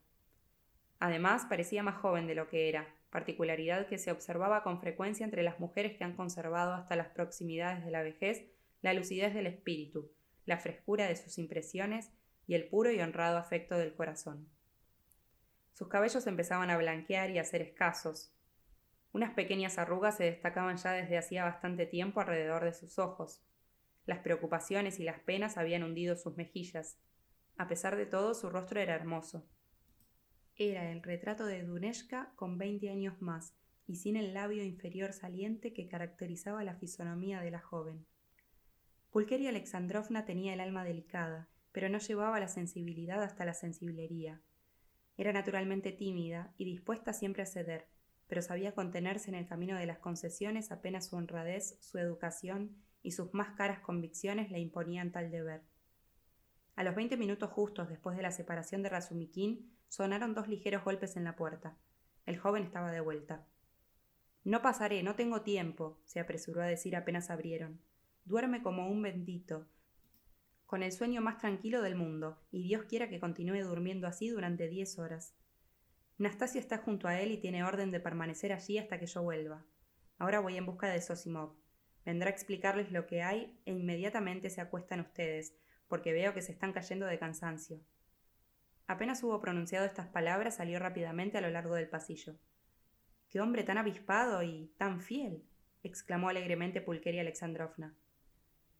Además, 0.98 1.46
parecía 1.48 1.82
más 1.82 1.96
joven 1.96 2.26
de 2.26 2.34
lo 2.34 2.46
que 2.46 2.68
era, 2.68 2.94
particularidad 3.08 3.86
que 3.86 3.96
se 3.96 4.12
observaba 4.12 4.62
con 4.62 4.82
frecuencia 4.82 5.24
entre 5.24 5.42
las 5.42 5.58
mujeres 5.58 5.96
que 5.96 6.04
han 6.04 6.14
conservado 6.14 6.74
hasta 6.74 6.94
las 6.94 7.08
proximidades 7.08 7.86
de 7.86 7.90
la 7.90 8.02
vejez 8.02 8.44
la 8.82 8.92
lucidez 8.92 9.32
del 9.32 9.46
espíritu, 9.46 10.12
la 10.44 10.58
frescura 10.58 11.06
de 11.06 11.16
sus 11.16 11.38
impresiones 11.38 12.10
y 12.46 12.54
el 12.54 12.68
puro 12.68 12.92
y 12.92 13.00
honrado 13.00 13.38
afecto 13.38 13.78
del 13.78 13.94
corazón. 13.94 14.46
Sus 15.78 15.86
cabellos 15.86 16.26
empezaban 16.26 16.70
a 16.70 16.76
blanquear 16.76 17.30
y 17.30 17.38
a 17.38 17.44
ser 17.44 17.62
escasos, 17.62 18.32
unas 19.12 19.32
pequeñas 19.32 19.78
arrugas 19.78 20.16
se 20.16 20.24
destacaban 20.24 20.76
ya 20.76 20.90
desde 20.90 21.16
hacía 21.16 21.44
bastante 21.44 21.86
tiempo 21.86 22.20
alrededor 22.20 22.64
de 22.64 22.74
sus 22.74 22.98
ojos. 22.98 23.44
Las 24.04 24.18
preocupaciones 24.18 24.98
y 24.98 25.04
las 25.04 25.20
penas 25.20 25.56
habían 25.56 25.84
hundido 25.84 26.16
sus 26.16 26.36
mejillas. 26.36 26.98
A 27.56 27.68
pesar 27.68 27.94
de 27.94 28.06
todo, 28.06 28.34
su 28.34 28.50
rostro 28.50 28.80
era 28.80 28.96
hermoso. 28.96 29.46
Era 30.56 30.90
el 30.90 31.00
retrato 31.00 31.46
de 31.46 31.62
Duneshka 31.62 32.32
con 32.34 32.58
veinte 32.58 32.90
años 32.90 33.22
más 33.22 33.54
y 33.86 33.94
sin 33.94 34.16
el 34.16 34.34
labio 34.34 34.64
inferior 34.64 35.12
saliente 35.12 35.72
que 35.72 35.86
caracterizaba 35.86 36.64
la 36.64 36.74
fisonomía 36.74 37.40
de 37.40 37.52
la 37.52 37.60
joven. 37.60 38.04
Pulqueria 39.12 39.50
Alexandrovna 39.50 40.24
tenía 40.24 40.54
el 40.54 40.60
alma 40.60 40.82
delicada, 40.82 41.48
pero 41.70 41.88
no 41.88 41.98
llevaba 41.98 42.40
la 42.40 42.48
sensibilidad 42.48 43.22
hasta 43.22 43.44
la 43.44 43.54
sensiblería. 43.54 44.42
Era 45.18 45.32
naturalmente 45.32 45.90
tímida 45.90 46.54
y 46.56 46.64
dispuesta 46.64 47.12
siempre 47.12 47.42
a 47.42 47.46
ceder, 47.46 47.88
pero 48.28 48.40
sabía 48.40 48.72
contenerse 48.72 49.28
en 49.30 49.34
el 49.34 49.46
camino 49.46 49.76
de 49.76 49.84
las 49.84 49.98
concesiones 49.98 50.70
apenas 50.70 51.08
su 51.08 51.16
honradez, 51.16 51.76
su 51.80 51.98
educación 51.98 52.76
y 53.02 53.10
sus 53.10 53.34
más 53.34 53.50
caras 53.56 53.80
convicciones 53.80 54.50
le 54.52 54.60
imponían 54.60 55.10
tal 55.10 55.32
deber. 55.32 55.62
A 56.76 56.84
los 56.84 56.94
veinte 56.94 57.16
minutos 57.16 57.50
justos 57.50 57.88
después 57.88 58.16
de 58.16 58.22
la 58.22 58.30
separación 58.30 58.84
de 58.84 58.90
Razumiquín, 58.90 59.76
sonaron 59.88 60.34
dos 60.34 60.46
ligeros 60.46 60.84
golpes 60.84 61.16
en 61.16 61.24
la 61.24 61.34
puerta. 61.34 61.76
El 62.24 62.38
joven 62.38 62.62
estaba 62.62 62.92
de 62.92 63.00
vuelta. 63.00 63.44
No 64.44 64.62
pasaré, 64.62 65.02
no 65.02 65.16
tengo 65.16 65.42
tiempo, 65.42 65.98
se 66.04 66.20
apresuró 66.20 66.62
a 66.62 66.66
decir 66.66 66.94
apenas 66.94 67.28
abrieron. 67.28 67.80
Duerme 68.24 68.62
como 68.62 68.88
un 68.88 69.02
bendito, 69.02 69.66
con 70.68 70.82
el 70.82 70.92
sueño 70.92 71.22
más 71.22 71.38
tranquilo 71.38 71.80
del 71.80 71.96
mundo, 71.96 72.38
y 72.52 72.62
Dios 72.62 72.84
quiera 72.84 73.08
que 73.08 73.18
continúe 73.18 73.62
durmiendo 73.62 74.06
así 74.06 74.28
durante 74.28 74.68
diez 74.68 74.98
horas. 74.98 75.34
Nastasia 76.18 76.60
está 76.60 76.76
junto 76.76 77.08
a 77.08 77.18
él 77.18 77.32
y 77.32 77.38
tiene 77.38 77.64
orden 77.64 77.90
de 77.90 78.00
permanecer 78.00 78.52
allí 78.52 78.76
hasta 78.76 78.98
que 78.98 79.06
yo 79.06 79.22
vuelva. 79.22 79.64
Ahora 80.18 80.40
voy 80.40 80.58
en 80.58 80.66
busca 80.66 80.90
de 80.90 81.00
Sosimov. 81.00 81.54
Vendrá 82.04 82.28
a 82.28 82.32
explicarles 82.32 82.92
lo 82.92 83.06
que 83.06 83.22
hay 83.22 83.58
e 83.64 83.72
inmediatamente 83.72 84.50
se 84.50 84.60
acuestan 84.60 85.00
ustedes, 85.00 85.54
porque 85.88 86.12
veo 86.12 86.34
que 86.34 86.42
se 86.42 86.52
están 86.52 86.74
cayendo 86.74 87.06
de 87.06 87.18
cansancio. 87.18 87.80
Apenas 88.86 89.22
hubo 89.22 89.40
pronunciado 89.40 89.86
estas 89.86 90.08
palabras, 90.08 90.56
salió 90.56 90.78
rápidamente 90.78 91.38
a 91.38 91.40
lo 91.40 91.48
largo 91.48 91.76
del 91.76 91.88
pasillo. 91.88 92.36
¡Qué 93.30 93.40
hombre 93.40 93.64
tan 93.64 93.78
avispado 93.78 94.42
y 94.42 94.70
tan 94.76 95.00
fiel! 95.00 95.42
exclamó 95.82 96.28
alegremente 96.28 96.82
Pulqueria 96.82 97.22
Alexandrovna. 97.22 97.94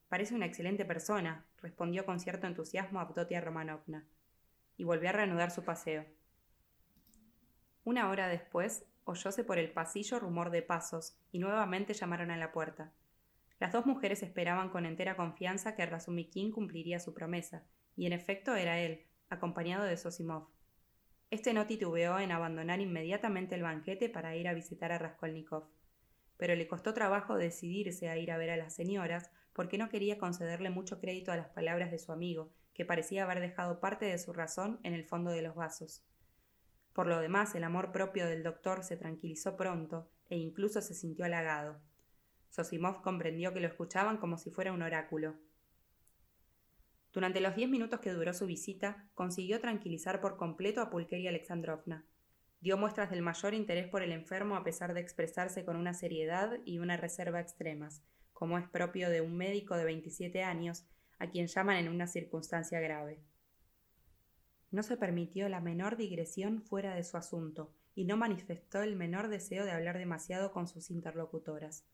Parece 0.09 0.35
una 0.35 0.47
excelente 0.47 0.85
persona, 0.85 1.45
respondió 1.61 2.07
con 2.07 2.19
cierto 2.19 2.47
entusiasmo 2.47 3.01
Abdotia 3.01 3.41
Romanovna, 3.41 4.07
y 4.77 4.85
volvió 4.85 5.11
a 5.11 5.13
reanudar 5.13 5.51
su 5.51 5.65
paseo. 5.65 6.07
Una 7.85 8.09
hora 8.09 8.29
después, 8.29 8.87
oyóse 9.05 9.45
por 9.45 9.59
el 9.59 9.71
pasillo 9.71 10.19
rumor 10.19 10.51
de 10.51 10.63
pasos, 10.63 11.19
y 11.31 11.39
nuevamente 11.39 11.95
llamaron 11.95 12.31
a 12.31 12.37
la 12.37 12.53
puerta. 12.53 12.93
Las 13.59 13.73
dos 13.73 13.87
mujeres 13.87 14.23
esperaban 14.23 14.71
con 14.71 14.87
entera 14.87 15.17
confianza 15.17 15.75
que 15.75 15.85
Razumikin 15.85 16.53
cumpliría 16.53 17.01
su 17.01 17.13
promesa, 17.13 17.65
y 17.97 18.07
en 18.07 18.13
efecto 18.13 18.55
era 18.55 18.79
él, 18.79 19.05
acompañado 19.29 19.85
de 19.85 19.97
Sosimov. 19.97 20.49
Este 21.31 21.53
no 21.53 21.67
titubeó 21.67 22.19
en 22.19 22.33
abandonar 22.33 22.81
inmediatamente 22.81 23.55
el 23.55 23.63
banquete 23.63 24.09
para 24.09 24.37
ir 24.37 24.49
a 24.49 24.55
visitar 24.55 24.93
a 24.93 24.99
Raskolnikov. 24.99 25.69
Pero 26.39 26.55
le 26.55 26.69
costó 26.69 26.95
trabajo 26.95 27.37
decidirse 27.37 28.09
a 28.09 28.17
ir 28.17 28.31
a 28.31 28.39
ver 28.39 28.51
a 28.51 28.57
las 28.57 28.75
señoras, 28.75 29.31
porque 29.59 29.77
no 29.77 29.89
quería 29.89 30.19
concederle 30.19 30.71
mucho 30.71 31.01
crédito 31.01 31.33
a 31.33 31.37
las 31.37 31.49
palabras 31.49 31.91
de 31.91 31.99
su 31.99 32.13
amigo, 32.13 32.53
que 32.75 32.85
parecía 32.85 33.25
haber 33.25 33.41
dejado 33.41 33.81
parte 33.81 34.07
de 34.07 34.17
su 34.17 34.33
razón 34.33 34.79
en 34.85 34.95
el 34.95 35.05
fondo 35.05 35.33
de 35.33 35.43
los 35.43 35.57
vasos. 35.57 36.05
Por 36.93 37.09
lo 37.09 37.19
demás, 37.19 37.57
el 37.57 37.65
amor 37.65 37.91
propio 37.91 38.27
del 38.27 38.45
doctor 38.45 38.85
se 38.85 38.97
tranquilizó 38.97 39.57
pronto 39.57 40.09
e 40.31 40.37
incluso 40.37 40.81
se 40.81 40.95
sintió 40.95 41.25
halagado. 41.25 41.81
Sosimov 42.51 43.03
comprendió 43.03 43.53
que 43.53 43.59
lo 43.59 43.67
escuchaban 43.67 44.19
como 44.19 44.39
si 44.39 44.53
fuera 44.53 44.73
un 44.73 44.81
oráculo. 44.81 45.35
Durante 47.13 47.41
los 47.41 47.57
diez 47.57 47.69
minutos 47.69 47.99
que 47.99 48.13
duró 48.13 48.35
su 48.35 48.47
visita, 48.47 49.09
consiguió 49.17 49.59
tranquilizar 49.61 50.21
por 50.21 50.37
completo 50.37 50.83
a 50.83 50.89
Pulqueria 50.89 51.31
Alexandrovna. 51.31 52.05
Dio 52.61 52.79
muestras 52.79 53.11
del 53.11 53.23
mayor 53.23 53.55
interés 53.55 53.89
por 53.89 54.05
el 54.05 54.13
enfermo 54.13 54.55
a 54.55 54.63
pesar 54.63 54.95
de 54.95 55.01
expresarse 55.01 55.65
con 55.65 55.75
una 55.75 55.95
seriedad 55.95 56.61
y 56.65 56.79
una 56.79 56.97
reserva 56.97 57.41
extremas, 57.41 58.05
como 58.39 58.57
es 58.57 58.69
propio 58.69 59.11
de 59.11 59.21
un 59.21 59.37
médico 59.37 59.77
de 59.77 59.85
veintisiete 59.85 60.45
años, 60.45 60.87
a 61.19 61.29
quien 61.29 61.49
llaman 61.49 61.79
en 61.79 61.89
una 61.89 62.07
circunstancia 62.07 62.79
grave. 62.79 63.19
No 64.71 64.85
se 64.85 64.97
permitió 64.97 65.49
la 65.49 65.61
menor 65.61 65.97
digresión 65.97 66.63
fuera 66.63 66.95
de 66.95 67.03
su 67.03 67.17
asunto, 67.17 67.75
y 67.97 68.05
no 68.05 68.17
manifestó 68.17 68.81
el 68.81 68.95
menor 68.95 69.27
deseo 69.27 69.65
de 69.65 69.73
hablar 69.73 69.99
demasiado 69.99 70.53
con 70.53 70.69
sus 70.69 70.89
interlocutoras. 70.89 71.85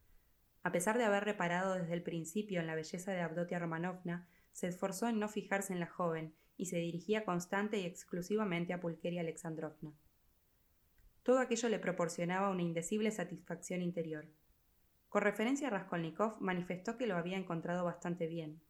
A 0.62 0.70
pesar 0.70 0.98
de 0.98 1.04
haber 1.04 1.24
reparado 1.24 1.76
desde 1.76 1.94
el 1.94 2.02
principio 2.02 2.60
en 2.60 2.66
la 2.66 2.74
belleza 2.74 3.12
de 3.12 3.22
Abdotia 3.22 3.58
Romanovna, 3.58 4.28
se 4.52 4.66
esforzó 4.66 5.08
en 5.08 5.18
no 5.18 5.30
fijarse 5.30 5.72
en 5.72 5.80
la 5.80 5.86
joven 5.86 6.34
y 6.58 6.66
se 6.66 6.76
dirigía 6.76 7.24
constante 7.24 7.78
y 7.78 7.86
exclusivamente 7.86 8.74
a 8.74 8.80
Pulqueria 8.80 9.22
Alexandrovna. 9.22 9.94
Todo 11.22 11.38
aquello 11.38 11.70
le 11.70 11.78
proporcionaba 11.78 12.50
una 12.50 12.60
indecible 12.60 13.10
satisfacción 13.12 13.80
interior. 13.80 14.26
Con 15.14 15.22
referencia 15.22 15.68
a 15.68 15.70
Raskolnikov, 15.70 16.40
manifestó 16.40 16.98
que 16.98 17.06
lo 17.06 17.14
había 17.14 17.36
encontrado 17.36 17.84
bastante 17.84 18.26
bien, 18.26 18.60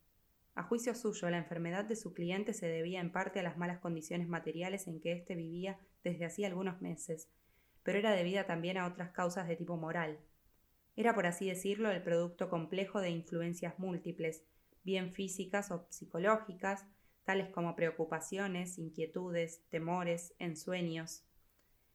a 0.54 0.62
juicio 0.62 0.94
suyo, 0.94 1.30
la 1.30 1.38
enfermedad 1.38 1.87
de 1.87 1.96
su 1.96 2.12
cliente 2.12 2.52
se 2.52 2.68
debía 2.68 3.00
en 3.00 3.12
parte 3.12 3.40
a 3.40 3.42
las 3.42 3.57
malas 3.57 3.78
condiciones 3.78 4.28
materiales 4.28 4.87
en 4.87 5.00
que 5.00 5.12
éste 5.12 5.37
vivía 5.37 5.78
desde 6.02 6.26
hacía 6.26 6.48
algunos 6.48 6.83
meses, 6.83 7.30
pero 7.83 7.98
era 7.98 8.12
debida 8.12 8.44
también 8.44 8.76
a 8.76 8.87
otras 8.87 9.12
causas 9.12 9.48
de 9.48 9.57
tipo 9.57 9.78
moral. 9.78 10.20
Era, 10.96 11.14
por 11.14 11.24
así 11.24 11.48
decirlo, 11.48 11.90
el 11.90 12.02
producto 12.02 12.50
complejo 12.50 13.00
de 13.00 13.09
influencias 13.09 13.78
múltiples, 13.78 14.44
bien 14.83 15.14
físicas 15.14 15.70
o 15.70 15.87
psicológicas, 15.88 16.85
tales 17.24 17.48
como 17.48 17.74
preocupaciones, 17.74 18.76
inquietudes, 18.76 19.64
temores, 19.70 20.35
ensueños. 20.38 21.24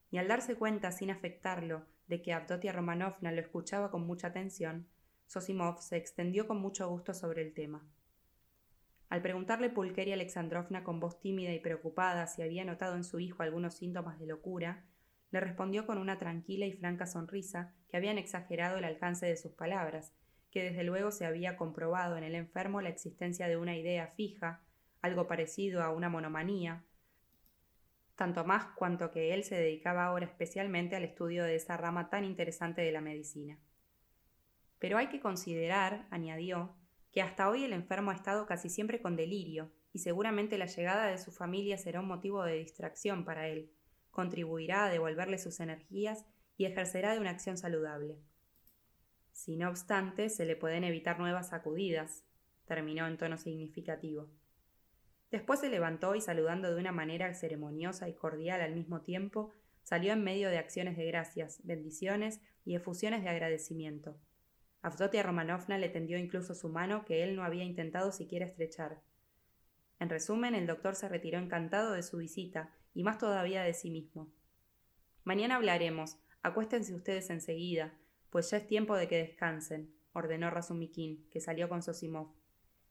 Y 0.10 0.18
al 0.18 0.28
darse 0.28 0.56
cuenta, 0.56 0.92
sin 0.92 1.12
afectarlo, 1.12 1.86
de 2.10 2.22
que 2.22 2.34
Avdotia 2.34 2.74
Romanovna 2.74 3.32
lo 3.32 3.40
escuchaba 3.40 3.92
con 3.92 4.06
mucha 4.06 4.28
atención, 4.28 4.90
Sosimov 5.28 5.80
se 5.80 5.96
extendió 5.96 6.48
con 6.48 6.60
mucho 6.60 6.90
gusto 6.90 7.14
sobre 7.14 7.44
el 7.44 7.54
tema. 7.54 7.88
Al 9.10 9.22
preguntarle 9.22 9.70
Pulqueria 9.70 10.16
Alexandrovna 10.16 10.84
con 10.84 11.00
voz 11.00 11.20
tímida 11.20 11.54
y 11.54 11.60
preocupada 11.60 12.26
si 12.26 12.42
había 12.42 12.66
notado 12.66 12.96
en 12.96 13.04
su 13.04 13.20
hijo 13.20 13.44
algunos 13.44 13.76
síntomas 13.76 14.20
de 14.20 14.26
locura, 14.26 14.86
le 15.30 15.40
respondió 15.40 15.86
con 15.86 16.00
una 16.00 16.18
tranquila 16.18 16.66
y 16.66 16.74
franca 16.74 17.06
sonrisa 17.06 17.76
que 17.90 17.98
habían 17.98 18.18
exagerado 18.18 18.80
el 18.80 18.86
alcance 18.86 19.28
de 19.28 19.38
sus 19.38 19.54
palabras, 19.54 20.16
que 20.50 20.64
desde 20.64 20.84
luego 20.84 21.12
se 21.12 21.28
había 21.28 21.58
comprobado 21.58 22.18
en 22.18 22.24
el 22.24 22.34
enfermo 22.34 22.82
la 22.82 22.90
existencia 22.90 23.48
de 23.48 23.58
una 23.58 23.78
idea 23.78 24.08
fija, 24.08 24.64
algo 25.02 25.28
parecido 25.28 25.84
a 25.84 25.92
una 25.92 26.10
monomanía, 26.10 26.84
tanto 28.20 28.44
más 28.44 28.66
cuanto 28.76 29.12
que 29.12 29.34
él 29.34 29.46
se 29.46 29.56
dedicaba 29.56 30.04
ahora 30.04 30.26
especialmente 30.26 30.98
al 30.98 31.06
estudio 31.06 31.46
de 31.46 31.56
esa 31.56 31.78
rama 31.78 32.10
tan 32.10 32.26
interesante 32.26 32.82
de 32.82 32.92
la 32.92 33.00
medicina. 33.00 33.58
Pero 34.78 34.98
hay 34.98 35.08
que 35.08 35.22
considerar, 35.22 36.06
añadió, 36.12 36.76
que 37.14 37.22
hasta 37.22 37.50
hoy 37.50 37.64
el 37.64 37.72
enfermo 37.72 38.12
ha 38.12 38.16
estado 38.16 38.46
casi 38.46 38.70
siempre 38.70 39.02
con 39.02 39.16
delirio, 39.16 39.72
y 39.94 40.00
seguramente 40.00 40.58
la 40.58 40.66
llegada 40.66 41.08
de 41.08 41.18
su 41.18 41.32
familia 41.32 41.78
será 41.78 42.02
un 42.02 42.10
motivo 42.10 42.44
de 42.44 42.58
distracción 42.58 43.24
para 43.24 43.48
él, 43.48 43.72
contribuirá 44.12 44.84
a 44.84 44.90
devolverle 44.90 45.38
sus 45.38 45.62
energías 45.62 46.26
y 46.58 46.66
ejercerá 46.66 47.14
de 47.14 47.22
una 47.22 47.30
acción 47.30 47.58
saludable. 47.58 48.20
Si 49.32 49.56
no 49.56 49.70
obstante, 49.70 50.30
se 50.30 50.44
le 50.44 50.58
pueden 50.58 50.84
evitar 50.84 51.20
nuevas 51.20 51.52
sacudidas, 51.52 52.26
terminó 52.66 53.08
en 53.08 53.18
tono 53.18 53.38
significativo. 53.38 54.30
Después 55.32 55.60
se 55.60 55.70
levantó 55.70 56.16
y 56.16 56.22
saludando 56.22 56.74
de 56.74 56.80
una 56.80 56.92
manera 56.92 57.34
ceremoniosa 57.34 58.10
y 58.10 58.14
cordial 58.14 58.62
al 58.62 58.76
mismo 58.76 59.02
tiempo, 59.02 59.54
salió 59.84 60.14
en 60.14 60.24
medio 60.24 60.50
de 60.50 60.58
acciones 60.58 60.98
de 60.98 61.06
gracias, 61.06 61.62
bendiciones 61.64 62.42
y 62.66 62.76
efusiones 62.76 63.24
de 63.24 63.30
agradecimiento. 63.30 64.18
Avdotia 64.82 65.24
Romanovna 65.24 65.78
le 65.78 65.90
tendió 65.90 66.18
incluso 66.18 66.56
su 66.56 66.70
mano 66.70 67.06
que 67.06 67.24
él 67.24 67.36
no 67.36 67.44
había 67.44 67.64
intentado 67.64 68.12
siquiera 68.12 68.46
estrechar. 68.46 69.02
En 70.00 70.10
resumen, 70.10 70.56
el 70.56 70.68
doctor 70.68 70.96
se 70.96 71.10
retiró 71.10 71.38
encantado 71.38 71.92
de 71.92 72.04
su 72.04 72.18
visita 72.18 72.74
y 72.94 73.04
más 73.04 73.18
todavía 73.18 73.64
de 73.64 73.74
sí 73.74 73.92
mismo. 73.92 74.32
Mañana 75.24 75.58
hablaremos. 75.58 76.18
Acuéstense 76.42 76.96
ustedes 76.96 77.30
enseguida, 77.30 77.94
pues 78.30 78.50
ya 78.50 78.58
es 78.58 78.68
tiempo 78.68 78.96
de 78.96 79.10
que 79.10 79.18
descansen, 79.18 79.94
ordenó 80.14 80.50
Razumikin, 80.50 81.28
que 81.30 81.42
salió 81.42 81.68
con 81.68 81.84
Sosimov. 81.84 82.39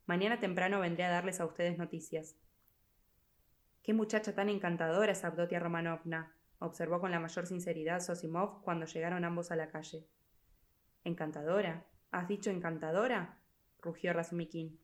Mañana 0.08 0.40
temprano 0.40 0.80
vendré 0.80 1.04
a 1.04 1.10
darles 1.10 1.38
a 1.38 1.44
ustedes 1.44 1.76
noticias. 1.76 2.34
Qué 3.82 3.92
muchacha 3.92 4.34
tan 4.34 4.48
encantadora 4.48 5.12
es 5.12 5.22
Avdotia 5.22 5.60
Romanovna, 5.60 6.34
observó 6.60 6.98
con 6.98 7.10
la 7.10 7.20
mayor 7.20 7.46
sinceridad 7.46 8.00
Sosimov 8.00 8.62
cuando 8.62 8.86
llegaron 8.86 9.26
ambos 9.26 9.50
a 9.50 9.56
la 9.56 9.68
calle. 9.68 10.08
¿Encantadora? 11.04 11.84
¿Has 12.10 12.26
dicho 12.26 12.48
encantadora? 12.48 13.42
rugió 13.82 14.14
Razumikin. 14.14 14.80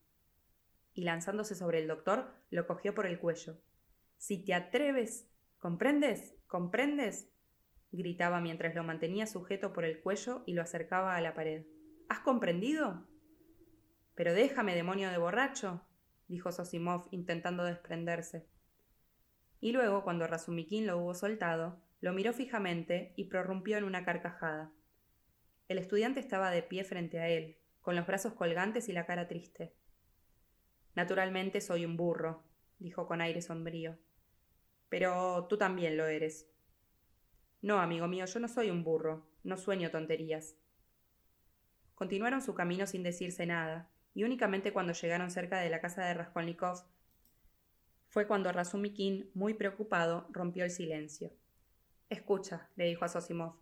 Y 0.93 1.05
lanzándose 1.05 1.55
sobre 1.55 1.79
el 1.79 1.89
doctor, 1.89 2.31
lo 2.51 2.67
cogió 2.67 2.95
por 2.95 3.07
el 3.07 3.19
cuello. 3.19 3.57
Si 4.19 4.45
te 4.45 4.53
atreves. 4.53 5.27
¿Comprendes? 5.59 6.37
¿Comprendes? 6.47 7.31
gritaba 7.93 8.43
mientras 8.43 8.75
lo 8.75 8.85
mantenía 8.85 9.27
sujeto 9.27 9.73
por 9.73 9.87
el 9.87 10.03
cuello 10.03 10.43
y 10.45 10.53
lo 10.53 10.61
acercaba 10.61 11.17
a 11.17 11.21
la 11.23 11.33
pared. 11.33 11.65
¿Has 12.11 12.21
comprendido? 12.21 13.09
Pero 14.15 14.33
déjame, 14.33 14.75
demonio 14.75 15.11
de 15.11 15.19
borracho, 15.19 15.83
dijo 16.29 16.53
Sosimov 16.53 17.09
intentando 17.11 17.65
desprenderse. 17.65 18.47
Y 19.61 19.73
luego, 19.73 20.05
cuando 20.05 20.27
Razumikin 20.27 20.87
lo 20.87 20.99
hubo 20.99 21.15
soltado, 21.15 21.81
lo 22.01 22.13
miró 22.13 22.33
fijamente 22.33 23.15
y 23.17 23.25
prorrumpió 23.25 23.79
en 23.79 23.85
una 23.85 24.05
carcajada. 24.05 24.73
El 25.69 25.79
estudiante 25.79 26.21
estaba 26.21 26.51
de 26.51 26.63
pie 26.63 26.85
frente 26.85 27.19
a 27.19 27.29
él, 27.29 27.57
con 27.81 27.97
los 27.97 28.07
brazos 28.07 28.35
colgantes 28.35 28.89
y 28.89 28.93
la 28.93 29.07
cara 29.07 29.27
triste. 29.27 29.75
Naturalmente 30.95 31.61
soy 31.61 31.85
un 31.85 31.97
burro, 31.97 32.45
dijo 32.79 33.07
con 33.07 33.21
aire 33.21 33.41
sombrío. 33.41 33.99
Pero 34.89 35.47
tú 35.49 35.57
también 35.57 35.97
lo 35.97 36.07
eres. 36.07 36.47
No, 37.63 37.81
amigo 37.81 38.07
mío, 38.07 38.27
yo 38.27 38.39
no 38.41 38.49
soy 38.49 38.71
un 38.71 38.85
burro, 38.85 39.27
no 39.43 39.57
sueño 39.57 39.91
tonterías. 39.91 40.57
Continuaron 41.95 42.43
su 42.43 42.55
camino 42.55 42.87
sin 42.87 43.03
decirse 43.03 43.47
nada, 43.47 43.91
y 44.15 44.25
únicamente 44.25 44.73
cuando 44.73 44.93
llegaron 44.93 45.31
cerca 45.31 45.59
de 45.61 45.71
la 45.71 45.81
casa 45.81 46.05
de 46.05 46.15
Raskolnikov 46.15 46.85
fue 48.09 48.29
cuando 48.29 48.53
Razumikin, 48.53 49.29
muy 49.35 49.55
preocupado, 49.55 50.29
rompió 50.31 50.63
el 50.63 50.71
silencio. 50.71 51.33
Escucha, 52.09 52.71
le 52.77 52.85
dijo 52.85 53.05
a 53.05 53.09
Sosimov. 53.09 53.57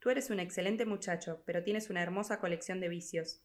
Tú 0.00 0.10
eres 0.10 0.28
un 0.30 0.40
excelente 0.40 0.84
muchacho, 0.84 1.44
pero 1.46 1.62
tienes 1.62 1.88
una 1.88 2.02
hermosa 2.02 2.40
colección 2.40 2.80
de 2.80 2.88
vicios. 2.88 3.44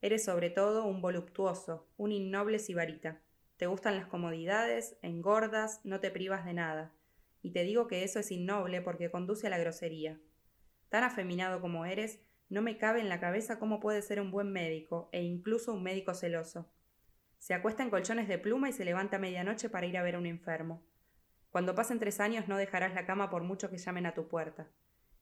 Eres 0.00 0.24
sobre 0.24 0.50
todo 0.50 0.84
un 0.84 1.02
voluptuoso, 1.02 1.88
un 1.96 2.12
innoble 2.12 2.60
sibarita. 2.60 3.20
Te 3.56 3.66
gustan 3.66 3.96
las 3.96 4.06
comodidades, 4.06 4.96
engordas, 5.02 5.80
no 5.82 5.98
te 5.98 6.12
privas 6.12 6.44
de 6.44 6.52
nada. 6.52 6.94
Y 7.42 7.50
te 7.50 7.64
digo 7.64 7.88
que 7.88 8.04
eso 8.04 8.20
es 8.20 8.30
innoble 8.30 8.82
porque 8.82 9.10
conduce 9.10 9.48
a 9.48 9.50
la 9.50 9.58
grosería. 9.58 10.20
Tan 10.88 11.02
afeminado 11.02 11.60
como 11.60 11.84
eres, 11.84 12.20
no 12.48 12.62
me 12.62 12.78
cabe 12.78 13.00
en 13.00 13.08
la 13.08 13.20
cabeza 13.20 13.58
cómo 13.58 13.80
puede 13.80 14.02
ser 14.02 14.20
un 14.20 14.30
buen 14.30 14.52
médico, 14.52 15.08
e 15.12 15.22
incluso 15.22 15.72
un 15.72 15.82
médico 15.82 16.14
celoso. 16.14 16.70
Se 17.38 17.54
acuesta 17.54 17.82
en 17.82 17.90
colchones 17.90 18.28
de 18.28 18.38
pluma 18.38 18.68
y 18.68 18.72
se 18.72 18.84
levanta 18.84 19.16
a 19.16 19.20
medianoche 19.20 19.68
para 19.68 19.86
ir 19.86 19.96
a 19.96 20.02
ver 20.02 20.14
a 20.14 20.18
un 20.18 20.26
enfermo. 20.26 20.84
Cuando 21.50 21.74
pasen 21.74 21.98
tres 21.98 22.20
años 22.20 22.48
no 22.48 22.56
dejarás 22.56 22.94
la 22.94 23.06
cama 23.06 23.30
por 23.30 23.42
mucho 23.42 23.70
que 23.70 23.78
llamen 23.78 24.06
a 24.06 24.14
tu 24.14 24.28
puerta. 24.28 24.68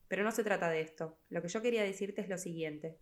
Pero 0.08 0.24
no 0.24 0.32
se 0.32 0.44
trata 0.44 0.68
de 0.68 0.80
esto. 0.80 1.18
Lo 1.28 1.42
que 1.42 1.48
yo 1.48 1.62
quería 1.62 1.82
decirte 1.82 2.20
es 2.20 2.28
lo 2.28 2.38
siguiente. 2.38 2.98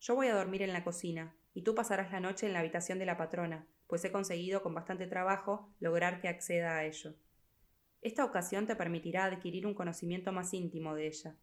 Yo 0.00 0.14
voy 0.14 0.28
a 0.28 0.34
dormir 0.34 0.62
en 0.62 0.72
la 0.72 0.84
cocina, 0.84 1.34
y 1.54 1.62
tú 1.62 1.74
pasarás 1.74 2.12
la 2.12 2.20
noche 2.20 2.46
en 2.46 2.52
la 2.52 2.60
habitación 2.60 2.98
de 2.98 3.06
la 3.06 3.16
patrona, 3.16 3.66
pues 3.86 4.04
he 4.04 4.12
conseguido 4.12 4.62
con 4.62 4.74
bastante 4.74 5.06
trabajo 5.06 5.72
lograr 5.80 6.20
que 6.20 6.28
acceda 6.28 6.76
a 6.76 6.84
ello. 6.84 7.14
Esta 8.02 8.24
ocasión 8.24 8.66
te 8.66 8.76
permitirá 8.76 9.24
adquirir 9.24 9.66
un 9.66 9.74
conocimiento 9.74 10.32
más 10.32 10.52
íntimo 10.52 10.94
de 10.94 11.06
ella. 11.06 11.36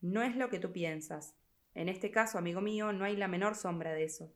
No 0.00 0.22
es 0.22 0.36
lo 0.36 0.48
que 0.48 0.60
tú 0.60 0.72
piensas. 0.72 1.34
En 1.74 1.88
este 1.88 2.10
caso, 2.10 2.38
amigo 2.38 2.60
mío, 2.60 2.92
no 2.92 3.04
hay 3.04 3.16
la 3.16 3.28
menor 3.28 3.54
sombra 3.54 3.92
de 3.92 4.04
eso. 4.04 4.32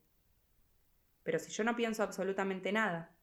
Pero 1.22 1.38
si 1.38 1.52
yo 1.52 1.62
no 1.62 1.76
pienso 1.76 2.02
absolutamente 2.02 2.72
nada. 2.72 3.14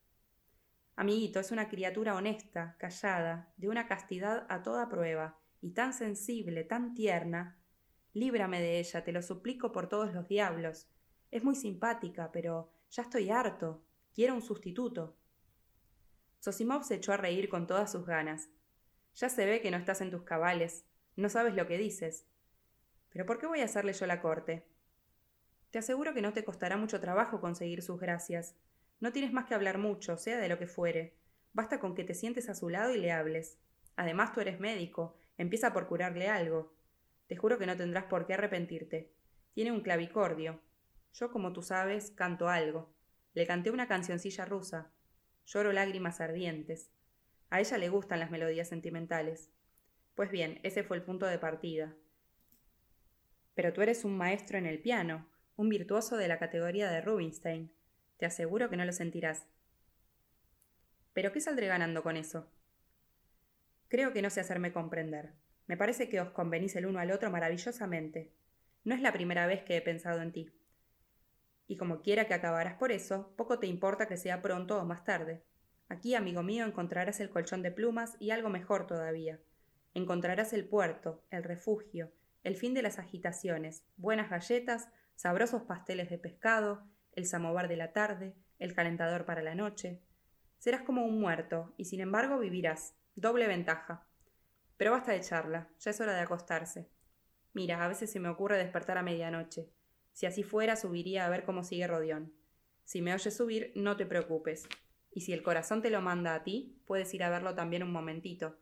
Amiguito, 0.95 1.39
es 1.39 1.51
una 1.51 1.69
criatura 1.69 2.15
honesta, 2.15 2.75
callada, 2.77 3.53
de 3.57 3.69
una 3.69 3.87
castidad 3.87 4.45
a 4.49 4.63
toda 4.63 4.89
prueba, 4.89 5.39
y 5.61 5.71
tan 5.71 5.93
sensible, 5.93 6.63
tan 6.63 6.93
tierna. 6.93 7.57
Líbrame 8.13 8.61
de 8.61 8.79
ella, 8.79 9.03
te 9.03 9.11
lo 9.11 9.21
suplico 9.21 9.71
por 9.71 9.87
todos 9.87 10.13
los 10.13 10.27
diablos. 10.27 10.89
Es 11.31 11.43
muy 11.43 11.55
simpática, 11.55 12.31
pero 12.31 12.71
ya 12.89 13.03
estoy 13.03 13.29
harto. 13.29 13.83
Quiero 14.13 14.33
un 14.33 14.41
sustituto. 14.41 15.17
Sosimov 16.39 16.83
se 16.83 16.95
echó 16.95 17.13
a 17.13 17.17
reír 17.17 17.49
con 17.49 17.67
todas 17.67 17.91
sus 17.91 18.05
ganas. 18.05 18.49
Ya 19.15 19.29
se 19.29 19.45
ve 19.45 19.61
que 19.61 19.71
no 19.71 19.77
estás 19.77 20.01
en 20.01 20.11
tus 20.11 20.23
cabales, 20.23 20.85
no 21.15 21.27
sabes 21.27 21.53
lo 21.53 21.67
que 21.67 21.77
dices. 21.77 22.25
Pero 23.11 23.25
¿por 23.25 23.39
qué 23.39 23.47
voy 23.47 23.61
a 23.61 23.65
hacerle 23.65 23.93
yo 23.93 24.05
la 24.05 24.21
corte? 24.21 24.65
Te 25.71 25.79
aseguro 25.79 26.13
que 26.13 26.21
no 26.21 26.33
te 26.33 26.43
costará 26.43 26.77
mucho 26.77 26.99
trabajo 26.99 27.41
conseguir 27.41 27.81
sus 27.81 27.99
gracias. 27.99 28.55
No 28.99 29.11
tienes 29.11 29.31
más 29.31 29.45
que 29.45 29.53
hablar 29.53 29.77
mucho, 29.77 30.17
sea 30.17 30.37
de 30.39 30.49
lo 30.49 30.57
que 30.57 30.67
fuere. 30.67 31.15
Basta 31.53 31.79
con 31.79 31.95
que 31.95 32.03
te 32.03 32.13
sientes 32.13 32.49
a 32.49 32.55
su 32.55 32.69
lado 32.69 32.93
y 32.93 32.97
le 32.97 33.11
hables. 33.11 33.57
Además 33.95 34.33
tú 34.33 34.41
eres 34.41 34.59
médico, 34.59 35.17
empieza 35.37 35.73
por 35.73 35.87
curarle 35.87 36.27
algo. 36.27 36.73
Te 37.27 37.35
juro 37.35 37.57
que 37.57 37.65
no 37.65 37.77
tendrás 37.77 38.05
por 38.05 38.25
qué 38.25 38.33
arrepentirte. 38.33 39.11
Tiene 39.53 39.71
un 39.71 39.81
clavicordio. 39.81 40.61
Yo, 41.13 41.31
como 41.31 41.53
tú 41.53 41.61
sabes, 41.61 42.11
canto 42.11 42.49
algo. 42.49 42.93
Le 43.33 43.45
canté 43.45 43.71
una 43.71 43.87
cancioncilla 43.87 44.45
rusa. 44.45 44.91
Lloro 45.45 45.71
lágrimas 45.71 46.21
ardientes. 46.21 46.91
A 47.49 47.59
ella 47.59 47.77
le 47.77 47.89
gustan 47.89 48.19
las 48.19 48.31
melodías 48.31 48.67
sentimentales. 48.67 49.51
Pues 50.15 50.31
bien, 50.31 50.59
ese 50.63 50.83
fue 50.83 50.97
el 50.97 51.03
punto 51.03 51.25
de 51.25 51.39
partida. 51.39 51.95
Pero 53.59 53.73
tú 53.73 53.81
eres 53.81 54.05
un 54.05 54.15
maestro 54.15 54.57
en 54.57 54.65
el 54.65 54.79
piano, 54.79 55.27
un 55.57 55.67
virtuoso 55.67 56.15
de 56.15 56.29
la 56.29 56.39
categoría 56.39 56.89
de 56.89 57.01
Rubinstein. 57.01 57.73
Te 58.15 58.25
aseguro 58.25 58.69
que 58.69 58.77
no 58.77 58.85
lo 58.85 58.93
sentirás. 58.93 59.47
¿Pero 61.11 61.33
qué 61.33 61.41
saldré 61.41 61.67
ganando 61.67 62.01
con 62.01 62.15
eso? 62.15 62.49
Creo 63.89 64.13
que 64.13 64.21
no 64.21 64.29
sé 64.29 64.39
hacerme 64.39 64.71
comprender. 64.71 65.33
Me 65.67 65.75
parece 65.75 66.07
que 66.07 66.21
os 66.21 66.29
convenís 66.29 66.77
el 66.77 66.85
uno 66.85 66.99
al 66.99 67.11
otro 67.11 67.31
maravillosamente. 67.31 68.31
No 68.85 68.95
es 68.95 69.01
la 69.01 69.11
primera 69.11 69.45
vez 69.45 69.63
que 69.63 69.75
he 69.75 69.81
pensado 69.81 70.21
en 70.21 70.31
ti 70.31 70.49
y 71.67 71.75
como 71.75 72.01
quiera 72.01 72.27
que 72.27 72.33
acabarás 72.33 72.75
por 72.75 72.93
eso, 72.93 73.33
poco 73.35 73.59
te 73.59 73.67
importa 73.67 74.07
que 74.07 74.15
sea 74.15 74.41
pronto 74.41 74.81
o 74.81 74.85
más 74.85 75.03
tarde. 75.03 75.43
Aquí, 75.89 76.15
amigo 76.15 76.43
mío, 76.43 76.65
encontrarás 76.65 77.19
el 77.19 77.29
colchón 77.29 77.61
de 77.61 77.71
plumas 77.71 78.15
y 78.21 78.31
algo 78.31 78.47
mejor 78.47 78.87
todavía. 78.87 79.37
Encontrarás 79.93 80.53
el 80.53 80.63
puerto, 80.65 81.25
el 81.29 81.43
refugio, 81.43 82.13
el 82.43 82.55
fin 82.55 82.73
de 82.73 82.81
las 82.81 82.99
agitaciones, 82.99 83.83
buenas 83.97 84.29
galletas, 84.29 84.89
sabrosos 85.15 85.63
pasteles 85.63 86.09
de 86.09 86.17
pescado, 86.17 86.83
el 87.13 87.25
samovar 87.25 87.67
de 87.67 87.77
la 87.77 87.91
tarde, 87.91 88.35
el 88.59 88.73
calentador 88.73 89.25
para 89.25 89.41
la 89.41 89.55
noche. 89.55 90.01
Serás 90.57 90.81
como 90.83 91.05
un 91.05 91.19
muerto, 91.19 91.73
y 91.77 91.85
sin 91.85 92.01
embargo 92.01 92.39
vivirás. 92.39 92.95
Doble 93.15 93.47
ventaja. 93.47 94.07
Pero 94.77 94.91
basta 94.91 95.11
de 95.11 95.19
charla, 95.19 95.69
ya 95.79 95.91
es 95.91 95.99
hora 95.99 96.13
de 96.13 96.21
acostarse. 96.21 96.89
Mira, 97.53 97.83
a 97.83 97.87
veces 97.87 98.11
se 98.11 98.19
me 98.19 98.29
ocurre 98.29 98.57
despertar 98.57 98.97
a 98.97 99.03
medianoche. 99.03 99.69
Si 100.13 100.25
así 100.25 100.43
fuera, 100.43 100.75
subiría 100.75 101.25
a 101.25 101.29
ver 101.29 101.43
cómo 101.43 101.63
sigue 101.63 101.87
Rodión. 101.87 102.33
Si 102.85 103.01
me 103.01 103.13
oyes 103.13 103.35
subir, 103.35 103.73
no 103.75 103.97
te 103.97 104.05
preocupes. 104.05 104.67
Y 105.11 105.21
si 105.21 105.33
el 105.33 105.43
corazón 105.43 105.81
te 105.81 105.89
lo 105.89 106.01
manda 106.01 106.35
a 106.35 106.43
ti, 106.43 106.81
puedes 106.85 107.13
ir 107.13 107.23
a 107.23 107.29
verlo 107.29 107.55
también 107.55 107.83
un 107.83 107.91
momentito, 107.91 108.57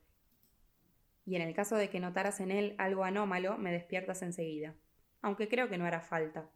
y 1.28 1.36
en 1.36 1.42
el 1.42 1.54
caso 1.54 1.76
de 1.76 1.90
que 1.90 2.00
notaras 2.00 2.40
en 2.40 2.52
él 2.52 2.74
algo 2.78 3.04
anómalo, 3.04 3.58
me 3.58 3.74
despiertas 3.74 4.22
enseguida, 4.22 4.76
aunque 5.22 5.50
creo 5.50 5.68
que 5.68 5.78
no 5.78 5.86
hará 5.86 6.00
falta. 6.00 6.50